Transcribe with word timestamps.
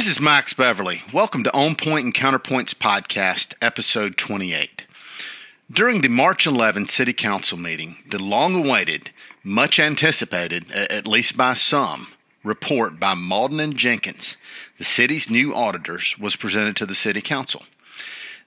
This 0.00 0.08
is 0.08 0.18
Max 0.18 0.54
Beverly. 0.54 1.02
Welcome 1.12 1.44
to 1.44 1.52
On 1.52 1.74
Point 1.74 2.06
and 2.06 2.14
Counterpoints 2.14 2.72
Podcast, 2.72 3.52
episode 3.60 4.16
28. 4.16 4.86
During 5.70 6.00
the 6.00 6.08
March 6.08 6.46
11 6.46 6.86
City 6.86 7.12
Council 7.12 7.58
meeting, 7.58 7.98
the 8.08 8.18
long 8.18 8.54
awaited, 8.54 9.10
much 9.44 9.78
anticipated, 9.78 10.72
at 10.72 11.06
least 11.06 11.36
by 11.36 11.52
some, 11.52 12.06
report 12.42 12.98
by 12.98 13.12
Mauldin 13.12 13.62
and 13.62 13.76
Jenkins, 13.76 14.38
the 14.78 14.84
city's 14.84 15.28
new 15.28 15.54
auditors, 15.54 16.16
was 16.18 16.34
presented 16.34 16.76
to 16.76 16.86
the 16.86 16.94
City 16.94 17.20
Council. 17.20 17.64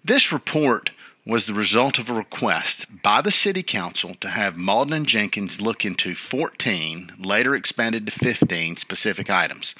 This 0.03 0.31
report 0.31 0.89
was 1.23 1.45
the 1.45 1.53
result 1.53 1.99
of 1.99 2.09
a 2.09 2.13
request 2.13 2.87
by 3.03 3.21
the 3.21 3.29
City 3.29 3.61
Council 3.61 4.15
to 4.21 4.29
have 4.29 4.55
Mauldin 4.55 4.95
and 4.95 5.05
Jenkins 5.05 5.61
look 5.61 5.85
into 5.85 6.15
14, 6.15 7.11
later 7.19 7.53
expanded 7.53 8.07
to 8.07 8.11
15 8.11 8.77
specific 8.77 9.29
items. 9.29 9.75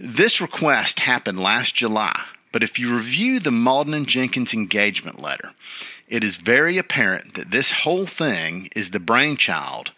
This 0.00 0.40
request 0.40 1.00
happened 1.00 1.40
last 1.40 1.74
July, 1.74 2.22
but 2.52 2.62
if 2.62 2.78
you 2.78 2.94
review 2.94 3.40
the 3.40 3.50
Mauldin 3.50 3.96
and 3.96 4.06
Jenkins 4.06 4.54
engagement 4.54 5.20
letter, 5.20 5.54
it 6.06 6.22
is 6.22 6.36
very 6.36 6.78
apparent 6.78 7.34
that 7.34 7.50
this 7.50 7.82
whole 7.82 8.06
thing 8.06 8.68
is 8.76 8.92
the 8.92 9.00
brainchild 9.00 9.90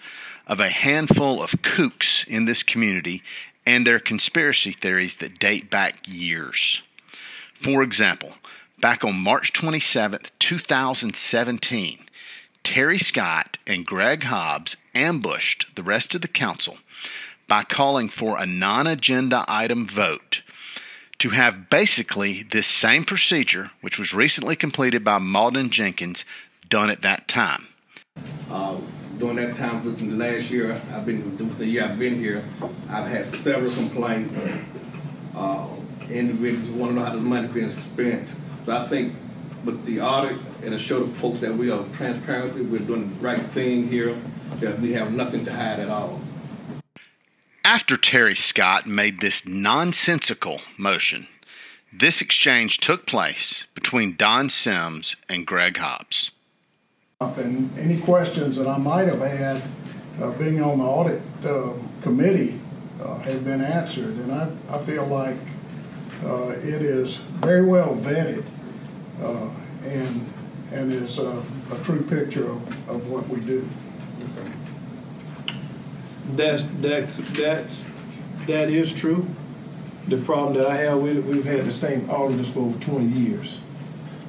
of 0.47 0.59
a 0.59 0.71
handful 0.71 1.43
of 1.43 1.61
kooks 1.61 2.27
in 2.27 2.47
this 2.47 2.63
community 2.63 3.23
and 3.67 3.87
their 3.87 3.99
conspiracy 3.99 4.73
theories 4.73 5.17
that 5.17 5.39
date 5.39 5.69
back 5.69 5.99
years. 6.09 6.81
For 7.53 7.83
example, 7.83 8.37
back 8.81 9.05
on 9.05 9.17
March 9.17 9.53
27, 9.53 10.21
2017, 10.39 11.99
Terry 12.63 12.99
Scott 12.99 13.59
and 13.67 13.85
Greg 13.85 14.23
Hobbs 14.25 14.79
ambushed 14.95 15.67
the 15.77 15.83
rest 15.83 16.15
of 16.15 16.23
the 16.23 16.29
council 16.29 16.79
by 17.51 17.65
calling 17.65 18.09
for 18.09 18.39
a 18.39 18.47
non 18.47 18.87
agenda 18.87 19.45
item 19.49 19.85
vote 19.85 20.43
to 21.19 21.31
have 21.31 21.69
basically 21.69 22.45
this 22.45 22.69
same 22.69 23.05
procedure, 23.05 23.73
which 23.81 23.99
was 23.99 24.15
recently 24.15 24.55
completed 24.55 25.03
by 25.03 25.19
Mauldin 25.19 25.69
Jenkins, 25.69 26.25
done 26.69 26.91
at 26.91 27.03
that 27.03 27.27
time. 27.27 27.67
Uh, 28.49 28.79
during 29.19 29.37
that 29.37 29.57
time, 29.57 29.83
the 29.83 30.07
last 30.17 30.49
year, 30.49 30.81
I've 30.93 31.05
been 31.05 31.37
the 31.59 31.67
year 31.67 31.85
I've 31.85 31.99
been 31.99 32.21
here, 32.21 32.45
I've 32.89 33.09
had 33.09 33.27
several 33.27 33.73
complaints. 33.73 34.41
Uh, 35.35 35.67
individuals 36.09 36.71
want 36.71 36.93
to 36.93 36.99
know 37.01 37.05
how 37.05 37.15
the 37.15 37.21
money 37.21 37.49
being 37.49 37.71
spent. 37.71 38.33
So 38.65 38.77
I 38.77 38.87
think 38.87 39.17
with 39.65 39.85
the 39.85 40.01
audit, 40.01 40.39
and 40.59 40.67
it'll 40.67 40.79
show 40.79 41.03
the 41.03 41.13
folks 41.15 41.41
that 41.41 41.53
we 41.53 41.69
are 41.73 41.85
transparency, 41.95 42.61
we're 42.61 42.79
doing 42.79 43.13
the 43.13 43.21
right 43.21 43.43
thing 43.43 43.89
here, 43.89 44.15
that 44.61 44.79
we 44.79 44.93
have 44.93 45.13
nothing 45.13 45.45
to 45.47 45.53
hide 45.53 45.81
at 45.81 45.89
all. 45.89 46.21
After 47.71 47.97
Terry 47.97 48.35
Scott 48.35 48.89
made 48.89 49.21
this 49.21 49.47
nonsensical 49.47 50.61
motion, 50.77 51.29
this 51.93 52.21
exchange 52.21 52.79
took 52.79 53.07
place 53.07 53.65
between 53.77 54.17
Don 54.17 54.51
Sims 54.51 55.15
and 55.29 55.47
Greg 55.47 55.77
Hobbs. 55.77 56.33
And 57.21 57.79
any 57.79 58.01
questions 58.01 58.57
that 58.57 58.67
I 58.67 58.77
might 58.77 59.07
have 59.07 59.21
had 59.21 59.63
uh, 60.21 60.33
being 60.33 60.61
on 60.61 60.79
the 60.79 60.85
audit 60.85 61.23
uh, 61.45 61.75
committee 62.03 62.59
uh, 63.01 63.21
have 63.21 63.45
been 63.45 63.61
answered. 63.61 64.17
And 64.17 64.33
I, 64.33 64.51
I 64.69 64.79
feel 64.79 65.07
like 65.07 65.39
uh, 66.25 66.49
it 66.49 66.83
is 66.83 67.19
very 67.39 67.63
well 67.63 67.95
vetted 67.95 68.45
uh, 69.23 69.49
and, 69.85 70.33
and 70.73 70.93
is 70.93 71.21
a, 71.21 71.41
a 71.71 71.79
true 71.85 72.03
picture 72.03 72.51
of, 72.51 72.91
of 72.91 73.09
what 73.13 73.29
we 73.29 73.39
do. 73.39 73.65
That's 76.33 76.67
that 76.67 77.09
that's 77.35 77.87
that 78.47 78.69
is 78.71 78.93
true. 78.93 79.27
The 80.09 80.17
problem 80.19 80.55
that 80.55 80.67
I 80.67 80.77
have 80.77 80.99
with 80.99 81.19
it, 81.19 81.25
we've 81.25 81.45
had 81.45 81.65
the 81.65 81.71
same 81.71 82.09
auditors 82.11 82.51
for 82.51 82.61
over 82.61 82.79
20 82.79 83.07
years, 83.07 83.59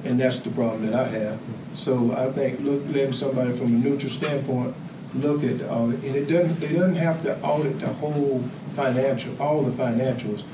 and 0.04 0.20
that's 0.20 0.38
the 0.38 0.50
problem 0.50 0.86
that 0.86 0.94
I 0.94 1.08
have. 1.08 1.40
So 1.74 2.12
I 2.12 2.30
think 2.32 2.60
look, 2.60 2.82
letting 2.88 3.12
somebody 3.12 3.52
from 3.52 3.68
a 3.68 3.78
neutral 3.78 4.10
standpoint 4.10 4.74
look 5.14 5.44
at 5.44 5.58
the 5.58 5.70
audit, 5.70 6.02
and 6.04 6.16
it 6.16 6.26
doesn't 6.26 6.60
they 6.60 6.72
doesn't 6.72 6.96
have 6.96 7.22
to 7.22 7.40
audit 7.42 7.78
the 7.78 7.88
whole 7.88 8.42
financial, 8.70 9.40
all 9.40 9.62
the 9.62 9.70
financials, 9.70 10.44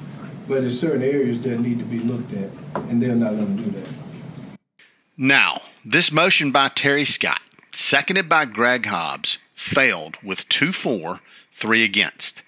but 0.46 0.60
there's 0.60 0.78
certain 0.78 1.02
areas 1.02 1.40
that 1.42 1.60
need 1.60 1.78
to 1.78 1.84
be 1.84 1.98
looked 2.00 2.32
at, 2.32 2.50
and 2.88 3.02
they're 3.02 3.14
not 3.14 3.32
going 3.32 3.56
to 3.56 3.62
do 3.62 3.70
that. 3.70 3.88
Now, 5.16 5.62
this 5.84 6.12
motion 6.12 6.52
by 6.52 6.68
Terry 6.68 7.04
Scott, 7.04 7.40
seconded 7.72 8.28
by 8.28 8.44
Greg 8.44 8.86
Hobbs, 8.86 9.38
failed 9.58 10.16
with 10.22 10.48
2 10.48 10.70
4, 10.70 11.19
3 11.50 11.82
against. 11.82 12.42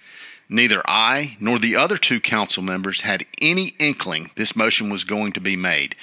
Neither 0.49 0.81
I 0.89 1.37
nor 1.41 1.59
the 1.59 1.75
other 1.75 1.99
two 1.99 2.21
council 2.21 2.63
members 2.63 3.01
had 3.01 3.27
any 3.43 3.75
inkling 3.81 4.31
this 4.37 4.55
motion 4.55 4.91
was 4.91 5.03
going 5.03 5.33
to 5.33 5.41
be 5.41 5.57
made, 5.57 5.97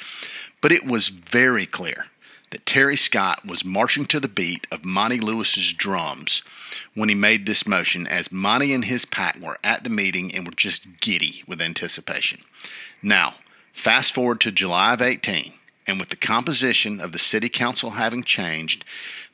but 0.59 0.73
it 0.73 0.85
was 0.85 1.07
very 1.07 1.65
clear 1.65 2.07
that 2.49 2.65
Terry 2.65 2.97
Scott 2.97 3.45
was 3.45 3.63
marching 3.63 4.05
to 4.07 4.19
the 4.19 4.27
beat 4.27 4.67
of 4.69 4.83
Monty 4.83 5.19
Lewis's 5.21 5.71
drums 5.71 6.43
when 6.93 7.07
he 7.07 7.15
made 7.15 7.45
this 7.45 7.65
motion, 7.65 8.05
as 8.05 8.31
Monty 8.31 8.73
and 8.73 8.85
his 8.85 9.05
pack 9.05 9.39
were 9.39 9.59
at 9.63 9.85
the 9.85 9.89
meeting 9.89 10.35
and 10.35 10.45
were 10.45 10.53
just 10.53 10.99
giddy 10.99 11.41
with 11.47 11.61
anticipation. 11.61 12.41
Now, 13.01 13.35
fast 13.71 14.13
forward 14.13 14.41
to 14.41 14.51
July 14.51 14.93
of 14.93 15.01
18 15.01 15.53
and 15.87 15.99
with 15.99 16.09
the 16.09 16.15
composition 16.15 16.99
of 16.99 17.11
the 17.13 17.19
city 17.19 17.49
council 17.49 17.91
having 17.91 18.23
changed, 18.23 18.83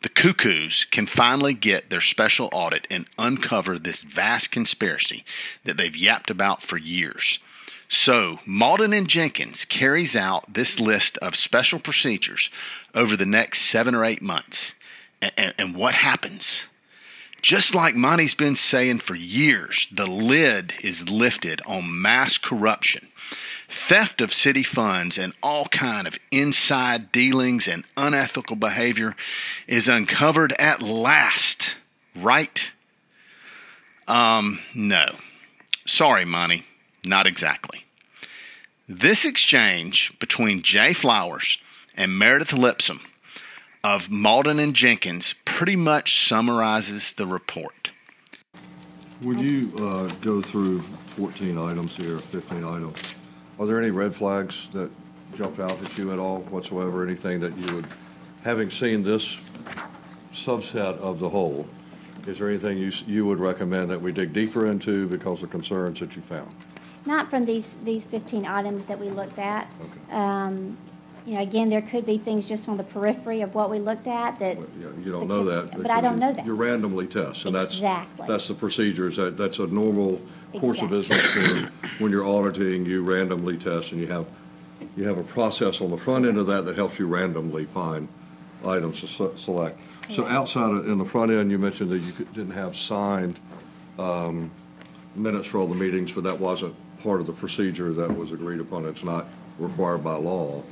the 0.01 0.09
cuckoos 0.09 0.85
can 0.91 1.07
finally 1.07 1.53
get 1.53 1.89
their 1.89 2.01
special 2.01 2.49
audit 2.51 2.87
and 2.91 3.07
uncover 3.17 3.79
this 3.79 4.03
vast 4.03 4.51
conspiracy 4.51 5.23
that 5.63 5.77
they've 5.77 5.95
yapped 5.95 6.29
about 6.29 6.61
for 6.61 6.77
years. 6.77 7.39
So, 7.89 8.39
Mauldin 8.47 8.97
and 8.97 9.07
Jenkins 9.07 9.65
carries 9.65 10.15
out 10.15 10.53
this 10.53 10.79
list 10.79 11.17
of 11.19 11.35
special 11.35 11.79
procedures 11.79 12.49
over 12.95 13.15
the 13.15 13.25
next 13.25 13.61
seven 13.61 13.93
or 13.93 14.03
eight 14.03 14.21
months. 14.21 14.73
And, 15.21 15.31
and, 15.37 15.53
and 15.57 15.75
what 15.75 15.95
happens? 15.95 16.63
Just 17.43 17.75
like 17.75 17.93
Monty's 17.93 18.33
been 18.33 18.55
saying 18.55 18.99
for 18.99 19.13
years, 19.13 19.87
the 19.91 20.07
lid 20.07 20.73
is 20.81 21.09
lifted 21.09 21.61
on 21.67 22.01
mass 22.01 22.39
corruption 22.39 23.09
theft 23.73 24.21
of 24.21 24.31
city 24.31 24.61
funds 24.63 25.17
and 25.17 25.33
all 25.41 25.65
kind 25.65 26.05
of 26.05 26.19
inside 26.31 27.11
dealings 27.11 27.67
and 27.67 27.83
unethical 27.97 28.55
behavior 28.55 29.15
is 29.67 29.87
uncovered 29.87 30.53
at 30.59 30.81
last 30.81 31.75
right? 32.15 32.69
Um 34.07 34.59
no. 34.75 35.15
Sorry 35.87 36.23
monty. 36.23 36.65
Not 37.03 37.25
exactly. 37.25 37.83
This 38.87 39.25
exchange 39.25 40.13
between 40.19 40.61
jay 40.61 40.93
flowers 40.93 41.57
and 41.95 42.17
meredith 42.17 42.53
lipsum 42.53 43.01
of 43.83 44.07
mauldin 44.09 44.61
and 44.61 44.75
jenkins 44.75 45.33
pretty 45.63 45.75
much 45.77 46.27
summarizes 46.27 47.13
the 47.13 47.25
report 47.25 47.91
would 49.21 49.39
you 49.39 49.71
uh, 49.77 50.07
go 50.19 50.41
through 50.41 50.81
14 50.81 51.57
items 51.57 51.95
here 51.95 52.19
15 52.19 52.65
items 52.65 53.15
are 53.59 53.65
there 53.65 53.79
any 53.79 53.91
red 53.91 54.13
flags 54.13 54.67
that 54.73 54.91
jumped 55.35 55.59
out 55.59 55.81
at 55.81 55.97
you 55.97 56.11
at 56.11 56.19
all 56.19 56.39
whatsoever? 56.43 57.03
Anything 57.03 57.39
that 57.39 57.57
you 57.57 57.75
would, 57.75 57.87
having 58.43 58.69
seen 58.69 59.03
this 59.03 59.39
subset 60.31 60.97
of 60.97 61.19
the 61.19 61.29
whole, 61.29 61.67
is 62.27 62.39
there 62.39 62.49
anything 62.49 62.77
you, 62.77 62.91
you 63.05 63.25
would 63.25 63.39
recommend 63.39 63.91
that 63.91 64.01
we 64.01 64.11
dig 64.11 64.33
deeper 64.33 64.67
into 64.67 65.07
because 65.07 65.43
of 65.43 65.49
concerns 65.49 65.99
that 65.99 66.15
you 66.15 66.21
found? 66.21 66.53
Not 67.05 67.29
from 67.29 67.45
these, 67.45 67.75
these 67.83 68.05
15 68.05 68.45
items 68.45 68.85
that 68.85 68.99
we 68.99 69.09
looked 69.09 69.39
at. 69.39 69.75
Um, 70.09 70.77
You 71.25 71.35
know, 71.35 71.41
again, 71.41 71.69
there 71.69 71.81
could 71.81 72.05
be 72.05 72.17
things 72.17 72.47
just 72.47 72.67
on 72.67 72.75
the 72.75 72.83
periphery 72.83 73.41
of 73.41 73.55
what 73.55 73.69
we 73.69 73.79
looked 73.79 74.07
at 74.07 74.39
that. 74.39 74.57
You 74.57 74.93
you 75.05 75.11
don't 75.11 75.27
know 75.27 75.43
that. 75.45 75.81
But 75.81 75.89
I 75.91 76.01
don't 76.01 76.19
know 76.19 76.33
that. 76.33 76.45
You 76.45 76.53
randomly 76.53 77.07
test, 77.07 77.45
and 77.45 77.55
that's, 77.55 77.75
Exactly. 77.75 78.27
that's 78.27 78.47
the 78.49 78.53
procedures, 78.53 79.15
that, 79.15 79.37
that's 79.37 79.59
a 79.59 79.67
normal 79.67 80.21
course 80.59 80.81
of 80.81 80.89
business 80.89 81.21
for, 81.21 81.71
when 81.99 82.11
you're 82.11 82.25
auditing, 82.25 82.85
you 82.85 83.03
randomly 83.03 83.57
test, 83.57 83.91
and 83.93 84.01
you 84.01 84.07
have, 84.07 84.25
you 84.97 85.05
have 85.07 85.17
a 85.17 85.23
process 85.23 85.79
on 85.81 85.89
the 85.89 85.97
front 85.97 86.25
end 86.25 86.37
of 86.37 86.45
that 86.47 86.65
that 86.65 86.75
helps 86.75 86.99
you 86.99 87.07
randomly 87.07 87.65
find 87.65 88.07
items 88.65 88.99
to 88.99 89.07
se- 89.07 89.31
select. 89.37 89.79
So 90.09 90.27
outside 90.27 90.71
of, 90.71 90.87
in 90.87 90.97
the 90.97 91.05
front 91.05 91.31
end, 91.31 91.49
you 91.51 91.57
mentioned 91.57 91.89
that 91.91 91.99
you 91.99 92.11
could- 92.11 92.33
didn't 92.33 92.53
have 92.53 92.75
signed 92.75 93.39
um, 93.97 94.51
minutes 95.15 95.47
for 95.47 95.59
all 95.59 95.67
the 95.67 95.75
meetings, 95.75 96.11
but 96.11 96.23
that 96.25 96.39
wasn't 96.39 96.75
part 97.01 97.21
of 97.21 97.27
the 97.27 97.33
procedure 97.33 97.93
that 97.93 98.15
was 98.17 98.31
agreed 98.33 98.59
upon. 98.59 98.85
It's 98.85 99.03
not 99.03 99.27
required 99.57 100.03
by 100.03 100.15
law. 100.15 100.63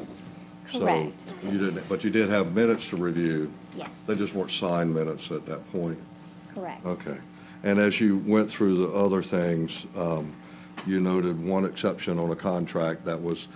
So 0.71 0.79
Correct. 0.79 1.13
You 1.43 1.57
didn't, 1.57 1.87
but 1.89 2.03
you 2.03 2.09
did 2.09 2.29
have 2.29 2.53
minutes 2.53 2.89
to 2.89 2.95
review. 2.95 3.51
Yes, 3.75 3.89
They 4.07 4.15
just 4.15 4.33
weren't 4.33 4.51
signed 4.51 4.93
minutes 4.93 5.31
at 5.31 5.45
that 5.45 5.69
point. 5.71 5.97
correct. 6.53 6.85
Okay. 6.85 7.17
And 7.63 7.77
as 7.77 7.99
you 7.99 8.17
went 8.25 8.49
through 8.49 8.75
the 8.75 8.89
other 8.93 9.21
things, 9.21 9.85
um, 9.95 10.33
you 10.87 10.99
noted 10.99 11.43
one 11.45 11.65
exception 11.65 12.17
on 12.17 12.31
a 12.31 12.35
contract 12.35 13.05
that 13.05 13.21
was 13.21 13.47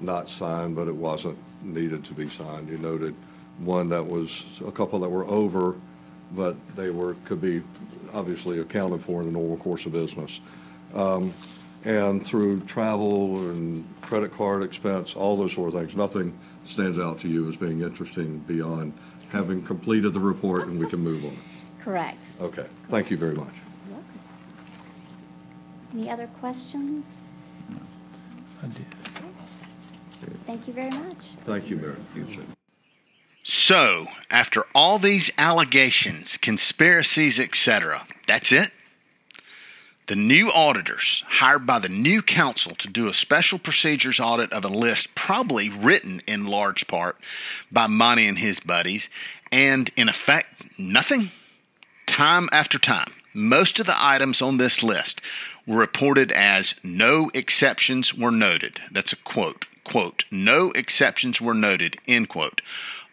not 0.00 0.28
signed, 0.28 0.76
but 0.76 0.86
it 0.88 0.94
wasn't 0.94 1.38
needed 1.62 2.04
to 2.04 2.12
be 2.14 2.28
signed. 2.28 2.68
You 2.68 2.78
noted 2.78 3.14
one 3.58 3.88
that 3.90 4.06
was, 4.06 4.44
a 4.66 4.72
couple 4.72 4.98
that 4.98 5.08
were 5.08 5.24
over, 5.26 5.76
but 6.32 6.56
they 6.76 6.90
were, 6.90 7.14
could 7.24 7.40
be 7.40 7.62
obviously 8.12 8.58
accounted 8.60 9.00
for 9.00 9.20
in 9.20 9.26
the 9.28 9.32
normal 9.32 9.56
course 9.56 9.86
of 9.86 9.92
business. 9.92 10.40
Um, 10.94 11.32
And 11.86 12.24
through 12.24 12.60
travel 12.60 13.50
and 13.50 13.84
credit 14.00 14.32
card 14.32 14.62
expense, 14.62 15.14
all 15.14 15.36
those 15.36 15.52
sort 15.52 15.74
of 15.74 15.78
things, 15.78 15.94
nothing 15.94 16.32
stands 16.64 16.98
out 16.98 17.18
to 17.20 17.28
you 17.28 17.48
as 17.48 17.56
being 17.56 17.82
interesting 17.82 18.38
beyond 18.40 18.92
having 19.30 19.62
completed 19.62 20.12
the 20.12 20.20
report 20.20 20.66
and 20.66 20.78
we 20.78 20.86
can 20.86 21.00
move 21.00 21.24
on. 21.24 21.36
Correct. 21.80 22.24
Okay, 22.40 22.66
thank 22.88 23.10
you 23.10 23.16
very 23.16 23.34
much. 23.34 23.54
Any 25.92 26.10
other 26.10 26.26
questions? 26.26 27.32
I 28.62 28.66
did. 28.66 28.86
Thank 30.46 30.66
you 30.66 30.72
very 30.72 30.90
much. 30.90 31.16
Thank 31.44 31.70
you, 31.70 31.76
Mayor. 31.76 31.96
So, 33.42 34.06
after 34.30 34.64
all 34.74 34.98
these 34.98 35.30
allegations, 35.36 36.38
conspiracies, 36.38 37.38
etc., 37.38 38.06
that's 38.26 38.52
it? 38.52 38.70
The 40.06 40.16
new 40.16 40.52
auditors, 40.52 41.24
hired 41.26 41.66
by 41.66 41.78
the 41.78 41.88
new 41.88 42.20
council 42.20 42.74
to 42.74 42.88
do 42.88 43.08
a 43.08 43.14
special 43.14 43.58
procedures 43.58 44.20
audit 44.20 44.52
of 44.52 44.62
a 44.62 44.68
list 44.68 45.14
probably 45.14 45.70
written 45.70 46.20
in 46.26 46.46
large 46.46 46.86
part 46.86 47.16
by 47.72 47.86
Monty 47.86 48.26
and 48.26 48.38
his 48.38 48.60
buddies, 48.60 49.08
and 49.50 49.90
in 49.96 50.10
effect, 50.10 50.78
nothing? 50.78 51.30
Time 52.04 52.50
after 52.52 52.78
time, 52.78 53.12
most 53.32 53.80
of 53.80 53.86
the 53.86 53.96
items 53.96 54.42
on 54.42 54.58
this 54.58 54.82
list 54.82 55.22
were 55.66 55.78
reported 55.78 56.30
as 56.32 56.74
no 56.82 57.30
exceptions 57.32 58.12
were 58.14 58.30
noted. 58.30 58.80
That's 58.90 59.14
a 59.14 59.16
quote. 59.16 59.64
Quote, 59.84 60.24
no 60.30 60.70
exceptions 60.72 61.40
were 61.40 61.54
noted, 61.54 61.96
end 62.06 62.28
quote, 62.28 62.60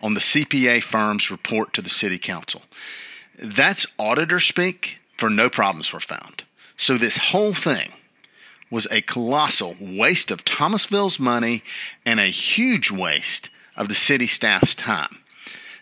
on 0.02 0.14
the 0.14 0.20
CPA 0.20 0.84
firm's 0.84 1.32
report 1.32 1.74
to 1.74 1.82
the 1.82 1.90
city 1.90 2.18
council. 2.18 2.64
That's 3.40 3.86
auditor 3.98 4.42
speak 4.42 5.00
for 5.18 5.30
no 5.30 5.50
problems 5.50 5.94
were 5.94 6.00
found. 6.02 6.44
So 6.82 6.98
this 6.98 7.18
whole 7.18 7.54
thing 7.54 7.92
was 8.72 8.88
a 8.90 9.02
colossal 9.02 9.76
waste 9.80 10.32
of 10.32 10.44
Thomasville's 10.44 11.20
money 11.20 11.62
and 12.08 12.20
a 12.20 12.26
huge 12.26 12.90
waste 12.90 13.52
of 13.78 13.88
the 13.88 13.94
city 13.94 14.26
staff's 14.26 14.74
time. 14.74 15.20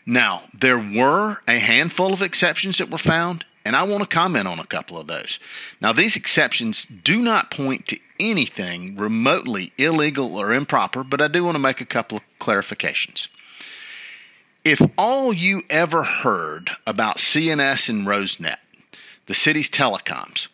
Now, 0.06 0.44
there 0.54 0.78
were 0.78 1.38
a 1.48 1.58
handful 1.58 2.12
of 2.12 2.22
exceptions 2.22 2.80
that 2.80 2.90
were 2.90 2.98
found, 2.98 3.46
and 3.64 3.78
I 3.78 3.84
want 3.84 4.02
to 4.02 4.14
comment 4.14 4.46
on 4.46 4.60
a 4.60 4.66
couple 4.66 4.98
of 4.98 5.08
those. 5.08 5.40
Now, 5.80 5.94
these 5.94 6.18
exceptions 6.18 6.86
do 6.86 7.20
not 7.20 7.50
point 7.50 7.88
to 7.88 8.00
anything 8.20 8.98
remotely 8.98 9.72
illegal 9.78 10.36
or 10.36 10.54
improper, 10.54 11.06
but 11.06 11.22
I 11.22 11.30
do 11.30 11.46
want 11.46 11.56
to 11.56 11.60
make 11.60 11.80
a 11.80 11.86
couple 11.86 12.18
of 12.18 12.24
clarifications. 12.42 13.30
If 14.66 14.82
all 14.98 15.32
you 15.32 15.62
ever 15.70 16.04
heard 16.04 16.72
about 16.86 17.20
CNS 17.20 17.88
and 17.88 18.06
RoseNet, 18.06 18.58
the 19.30 19.36
city's 19.36 19.70
telecoms, 19.70 20.48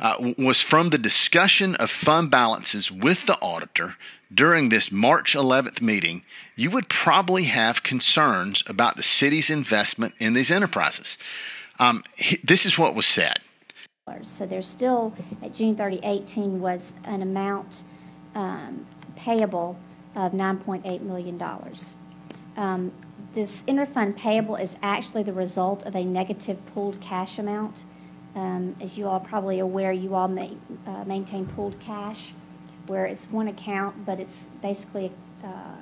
uh, 0.00 0.32
was 0.38 0.58
from 0.58 0.88
the 0.88 0.96
discussion 0.96 1.74
of 1.76 1.90
fund 1.90 2.30
balances 2.30 2.90
with 2.90 3.26
the 3.26 3.38
auditor 3.40 3.94
during 4.32 4.70
this 4.70 4.90
March 4.90 5.34
11th 5.34 5.82
meeting, 5.82 6.22
you 6.56 6.70
would 6.70 6.88
probably 6.88 7.44
have 7.44 7.82
concerns 7.82 8.64
about 8.66 8.96
the 8.96 9.02
city's 9.02 9.50
investment 9.50 10.14
in 10.18 10.32
these 10.32 10.50
enterprises. 10.50 11.18
Um, 11.78 12.04
this 12.42 12.64
is 12.64 12.78
what 12.78 12.94
was 12.94 13.04
said. 13.04 13.38
So 14.22 14.46
there's 14.46 14.66
still, 14.66 15.12
at 15.42 15.52
June 15.52 15.76
30, 15.76 16.00
18, 16.02 16.58
was 16.58 16.94
an 17.04 17.20
amount 17.20 17.84
um, 18.34 18.86
payable 19.14 19.78
of 20.16 20.32
$9.8 20.32 21.02
million. 21.02 21.38
Um, 22.56 22.92
this 23.34 23.62
interfund 23.64 24.16
payable 24.16 24.56
is 24.56 24.78
actually 24.82 25.22
the 25.22 25.34
result 25.34 25.82
of 25.82 25.94
a 25.94 26.02
negative 26.02 26.64
pooled 26.64 26.98
cash 27.02 27.38
amount. 27.38 27.84
Um, 28.34 28.76
as 28.80 28.96
you 28.96 29.06
all 29.06 29.14
are 29.14 29.20
probably 29.20 29.58
aware, 29.58 29.92
you 29.92 30.14
all 30.14 30.28
ma- 30.28 30.48
uh, 30.86 31.04
maintain 31.04 31.46
pooled 31.46 31.78
cash, 31.80 32.32
where 32.86 33.04
it's 33.04 33.26
one 33.26 33.46
account, 33.48 34.06
but 34.06 34.18
it's 34.18 34.50
basically 34.62 35.12
uh, 35.44 35.76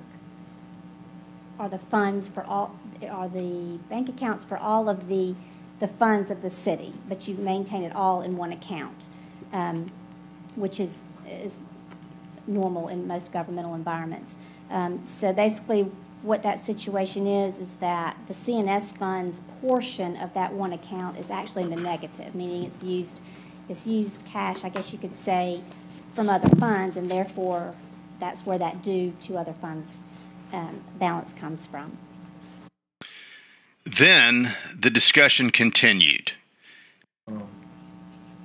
are 1.58 1.68
the 1.68 1.78
funds 1.78 2.28
for 2.28 2.42
all 2.44 2.74
are 3.08 3.28
the 3.28 3.78
bank 3.88 4.08
accounts 4.08 4.44
for 4.44 4.56
all 4.58 4.88
of 4.88 5.08
the 5.08 5.34
the 5.78 5.88
funds 5.88 6.30
of 6.30 6.42
the 6.42 6.50
city, 6.50 6.92
but 7.08 7.26
you 7.26 7.34
maintain 7.36 7.82
it 7.82 7.94
all 7.94 8.20
in 8.20 8.36
one 8.36 8.52
account, 8.52 9.04
um, 9.52 9.90
which 10.56 10.80
is 10.80 11.02
is 11.28 11.60
normal 12.46 12.88
in 12.88 13.06
most 13.06 13.32
governmental 13.32 13.74
environments. 13.74 14.36
Um, 14.70 15.04
so 15.04 15.32
basically, 15.32 15.90
what 16.22 16.42
that 16.42 16.60
situation 16.60 17.26
is 17.26 17.58
is 17.58 17.74
that 17.76 18.16
the 18.28 18.34
CNS 18.34 18.96
funds 18.96 19.40
portion 19.60 20.16
of 20.16 20.34
that 20.34 20.52
one 20.52 20.72
account 20.72 21.18
is 21.18 21.30
actually 21.30 21.62
in 21.62 21.70
the 21.70 21.76
negative, 21.76 22.34
meaning 22.34 22.64
it's 22.64 22.82
used 22.82 23.20
it's 23.68 23.86
used 23.86 24.26
cash, 24.26 24.64
I 24.64 24.68
guess 24.68 24.92
you 24.92 24.98
could 24.98 25.14
say, 25.14 25.62
from 26.14 26.28
other 26.28 26.48
funds, 26.56 26.96
and 26.96 27.08
therefore 27.08 27.74
that's 28.18 28.44
where 28.44 28.58
that 28.58 28.82
due 28.82 29.14
to 29.22 29.38
other 29.38 29.52
funds 29.52 30.00
um, 30.52 30.80
balance 30.98 31.32
comes 31.32 31.66
from. 31.66 31.96
Then 33.84 34.54
the 34.76 34.90
discussion 34.90 35.50
continued. 35.50 36.32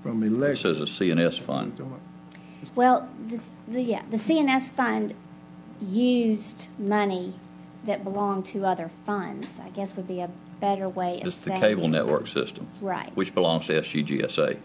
From 0.01 0.23
It 0.23 0.27
election. 0.27 0.75
says 0.75 0.79
a 0.79 0.83
CNS 0.83 1.39
fund. 1.39 1.81
Well, 2.75 3.09
this, 3.19 3.49
the, 3.67 3.81
yeah, 3.81 4.03
the 4.09 4.17
CNS 4.17 4.69
fund 4.69 5.15
used 5.81 6.69
money 6.77 7.33
that 7.85 8.03
belong 8.03 8.43
to 8.43 8.65
other 8.65 8.89
funds, 9.05 9.59
I 9.59 9.69
guess 9.69 9.95
would 9.95 10.07
be 10.07 10.19
a 10.21 10.29
better 10.59 10.89
way 10.89 11.21
of 11.21 11.27
It's 11.27 11.41
the 11.41 11.49
saying. 11.49 11.61
cable 11.61 11.87
network 11.87 12.27
system. 12.27 12.67
Right. 12.81 13.15
Which 13.15 13.33
belongs 13.33 13.67
to 13.67 13.73
SUGSA. 13.81 14.57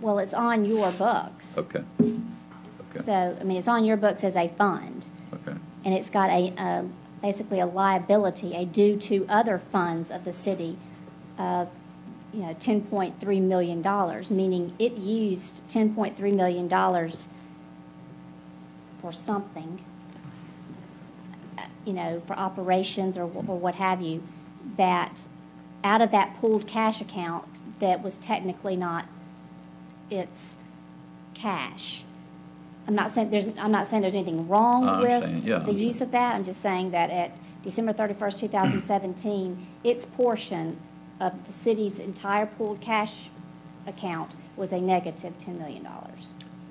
Well, 0.00 0.18
it's 0.18 0.34
on 0.34 0.64
your 0.64 0.92
books. 0.92 1.56
Okay, 1.56 1.82
okay. 2.00 3.00
So, 3.00 3.36
I 3.40 3.44
mean, 3.44 3.56
it's 3.56 3.68
on 3.68 3.84
your 3.84 3.96
books 3.96 4.22
as 4.24 4.36
a 4.36 4.48
fund, 4.48 5.08
okay. 5.32 5.56
and 5.84 5.94
it's 5.94 6.10
got 6.10 6.28
a, 6.30 6.84
basically 7.22 7.60
a 7.60 7.66
liability, 7.66 8.54
a 8.54 8.66
due 8.66 8.96
to 8.96 9.26
other 9.28 9.58
funds 9.58 10.10
of 10.10 10.24
the 10.24 10.32
city 10.34 10.76
of, 11.38 11.68
you 12.34 12.42
know, 12.42 12.54
ten 12.60 12.82
point 12.82 13.18
three 13.18 13.40
million 13.40 13.80
dollars, 13.80 14.30
meaning 14.30 14.74
it 14.78 14.92
used 14.98 15.66
ten 15.66 15.94
point 15.94 16.14
three 16.14 16.32
million 16.32 16.68
dollars 16.68 17.28
for 19.00 19.12
something, 19.12 19.80
you 21.86 21.94
know, 21.94 22.20
for 22.26 22.38
operations 22.38 23.16
or, 23.16 23.26
wh- 23.26 23.48
or 23.48 23.58
what 23.58 23.76
have 23.76 24.02
you, 24.02 24.22
that 24.76 25.28
out 25.82 26.02
of 26.02 26.10
that 26.10 26.36
pooled 26.36 26.66
cash 26.66 27.00
account 27.00 27.44
that 27.78 28.02
was 28.02 28.18
technically 28.18 28.76
not 28.76 29.06
its 30.10 30.56
cash. 31.32 32.04
I'm 32.86 32.94
not 32.94 33.10
saying 33.10 33.30
there's, 33.30 33.48
I'm 33.56 33.72
not 33.72 33.86
saying 33.86 34.02
there's 34.02 34.14
anything 34.14 34.48
wrong 34.48 34.86
I 34.86 35.00
with 35.00 35.10
understand. 35.10 35.44
Yeah, 35.44 35.62
I 35.62 35.64
the 35.64 35.72
use 35.72 36.00
of 36.00 36.10
that. 36.12 36.34
I'm 36.34 36.44
just 36.44 36.60
saying 36.60 36.90
that 36.90 37.10
at 37.10 37.32
December 37.62 37.92
thirty-first, 37.92 38.38
two 38.38 38.48
thousand 38.48 38.82
seventeen, 38.82 39.66
its 39.82 40.06
portion 40.06 40.76
of 41.18 41.32
the 41.46 41.52
city's 41.52 41.98
entire 41.98 42.46
pooled 42.46 42.80
cash 42.80 43.28
account 43.86 44.32
was 44.56 44.72
a 44.72 44.80
negative 44.80 45.22
negative 45.24 45.44
ten 45.44 45.58
million 45.58 45.82
dollars. 45.82 46.28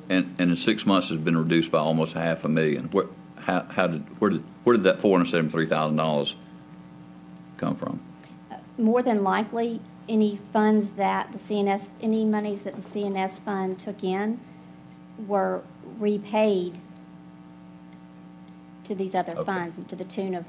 And, 0.08 0.36
and 0.38 0.52
in 0.52 0.56
six 0.56 0.86
months, 0.86 1.10
it's 1.10 1.22
been 1.22 1.38
reduced 1.38 1.72
by 1.72 1.80
almost 1.80 2.16
a 2.16 2.20
half 2.20 2.46
a 2.46 2.50
million. 2.50 2.86
Where, 2.92 3.08
how, 3.46 3.62
how 3.70 3.86
did, 3.88 4.02
where 4.20 4.32
did, 4.32 4.44
where 4.64 4.76
did 4.76 4.84
that 4.84 5.00
four 5.00 5.12
hundred 5.18 5.30
seventy-three 5.30 5.68
thousand 5.68 5.98
dollars 5.98 6.36
come 7.58 7.76
from? 7.76 8.00
More 8.78 9.04
than 9.04 9.24
likely, 9.24 9.80
any 10.10 10.40
funds 10.52 10.92
that 10.92 11.32
the 11.32 11.38
CNS, 11.38 11.90
any 12.02 12.26
monies 12.26 12.64
that 12.64 12.76
the 12.76 12.82
CNS 12.82 13.40
fund 13.42 13.78
took 13.80 14.04
in 14.04 14.40
were 15.28 15.62
repaid 16.00 16.80
to 18.84 18.96
these 18.96 19.14
other 19.16 19.34
Okay. 19.34 19.44
funds 19.44 19.80
to 19.88 19.96
the 19.96 20.04
tune 20.04 20.34
of 20.34 20.46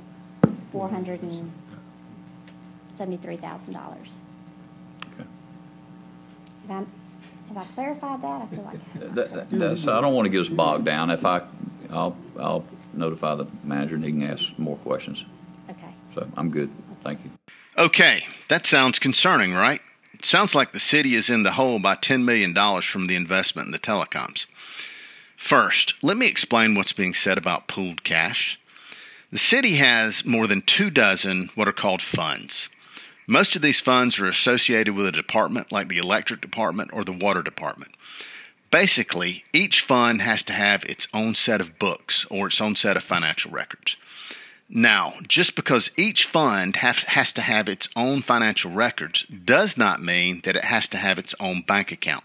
four 0.73 0.89
hundred 0.89 1.21
and 1.23 1.53
seventy-three 2.95 3.37
thousand 3.37 3.75
dollars. 3.75 4.23
Okay. 5.13 5.25
Have 6.69 6.87
I, 7.51 7.53
have 7.55 7.57
I 7.59 7.65
clarified 7.75 8.23
that? 8.23 8.43
I 8.43 8.47
feel 8.47 8.65
like. 8.65 8.75
I 8.75 8.99
have. 8.99 9.15
That, 9.15 9.33
that- 9.35 9.51
that's, 9.51 9.87
I 9.87 10.01
don't 10.01 10.15
want 10.15 10.25
to 10.25 10.31
get 10.31 10.41
us 10.41 10.49
bogged 10.49 10.87
down. 10.87 11.11
If 11.11 11.25
I, 11.27 11.43
I'll, 11.91 12.17
I'll 12.39 12.65
notify 12.99 13.35
the 13.35 13.47
manager 13.63 13.95
and 13.95 14.05
he 14.05 14.11
can 14.13 14.23
ask 14.23 14.59
more 14.59 14.77
questions. 14.77 15.25
Okay. 15.71 15.95
So 16.11 16.29
I'm 16.37 16.51
good. 16.51 16.71
Thank 17.03 17.25
you. 17.25 17.31
Okay, 17.79 18.27
that 18.49 18.67
sounds 18.67 18.99
concerning, 18.99 19.53
right? 19.53 19.81
It 20.15 20.25
sounds 20.25 20.55
like 20.55 20.73
the 20.73 20.81
city 20.81 21.15
is 21.15 21.29
in 21.29 21.43
the 21.43 21.53
hole 21.53 21.79
by 21.79 21.95
$10 21.95 22.25
million 22.25 22.55
from 22.81 23.07
the 23.07 23.17
investment 23.17 23.67
in 23.67 23.73
the 23.73 23.79
telecoms. 23.79 24.47
First, 25.37 25.95
let 26.03 26.17
me 26.17 26.27
explain 26.27 26.75
what's 26.75 26.95
being 26.95 27.13
said 27.13 27.37
about 27.37 27.69
pooled 27.69 28.03
cash. 28.03 28.59
The 29.31 29.39
city 29.39 29.75
has 29.75 30.25
more 30.25 30.47
than 30.47 30.63
two 30.63 30.89
dozen 30.89 31.51
what 31.55 31.69
are 31.69 31.73
called 31.73 32.01
funds. 32.01 32.71
Most 33.27 33.57
of 33.57 33.63
these 33.63 33.81
funds 33.81 34.19
are 34.19 34.27
associated 34.27 34.95
with 34.95 35.07
a 35.07 35.13
department 35.13 35.73
like 35.73 35.89
the 35.89 35.99
electric 35.99 36.41
department 36.41 36.91
or 36.93 37.05
the 37.05 37.13
water 37.13 37.43
department. 37.43 37.93
Basically, 38.71 39.45
each 39.53 39.81
fund 39.81 40.23
has 40.23 40.43
to 40.45 40.53
have 40.53 40.85
its 40.85 41.09
own 41.15 41.35
set 41.35 41.61
of 41.61 41.79
books 41.79 42.27
or 42.31 42.49
its 42.49 42.61
own 42.61 42.75
set 42.77 42.97
of 42.97 43.03
financial 43.03 43.51
records. 43.51 43.97
Now, 44.69 45.15
just 45.29 45.55
because 45.55 45.93
each 45.97 46.25
fund 46.25 46.77
have, 46.77 46.99
has 47.05 47.33
to 47.35 47.41
have 47.41 47.69
its 47.69 47.89
own 47.95 48.23
financial 48.23 48.73
records 48.73 49.25
does 49.25 49.79
not 49.79 50.03
mean 50.03 50.41
that 50.45 50.57
it 50.57 50.65
has 50.65 50.89
to 50.89 50.97
have 50.97 51.19
its 51.19 51.35
own 51.39 51.63
bank 51.63 51.93
account. 51.93 52.25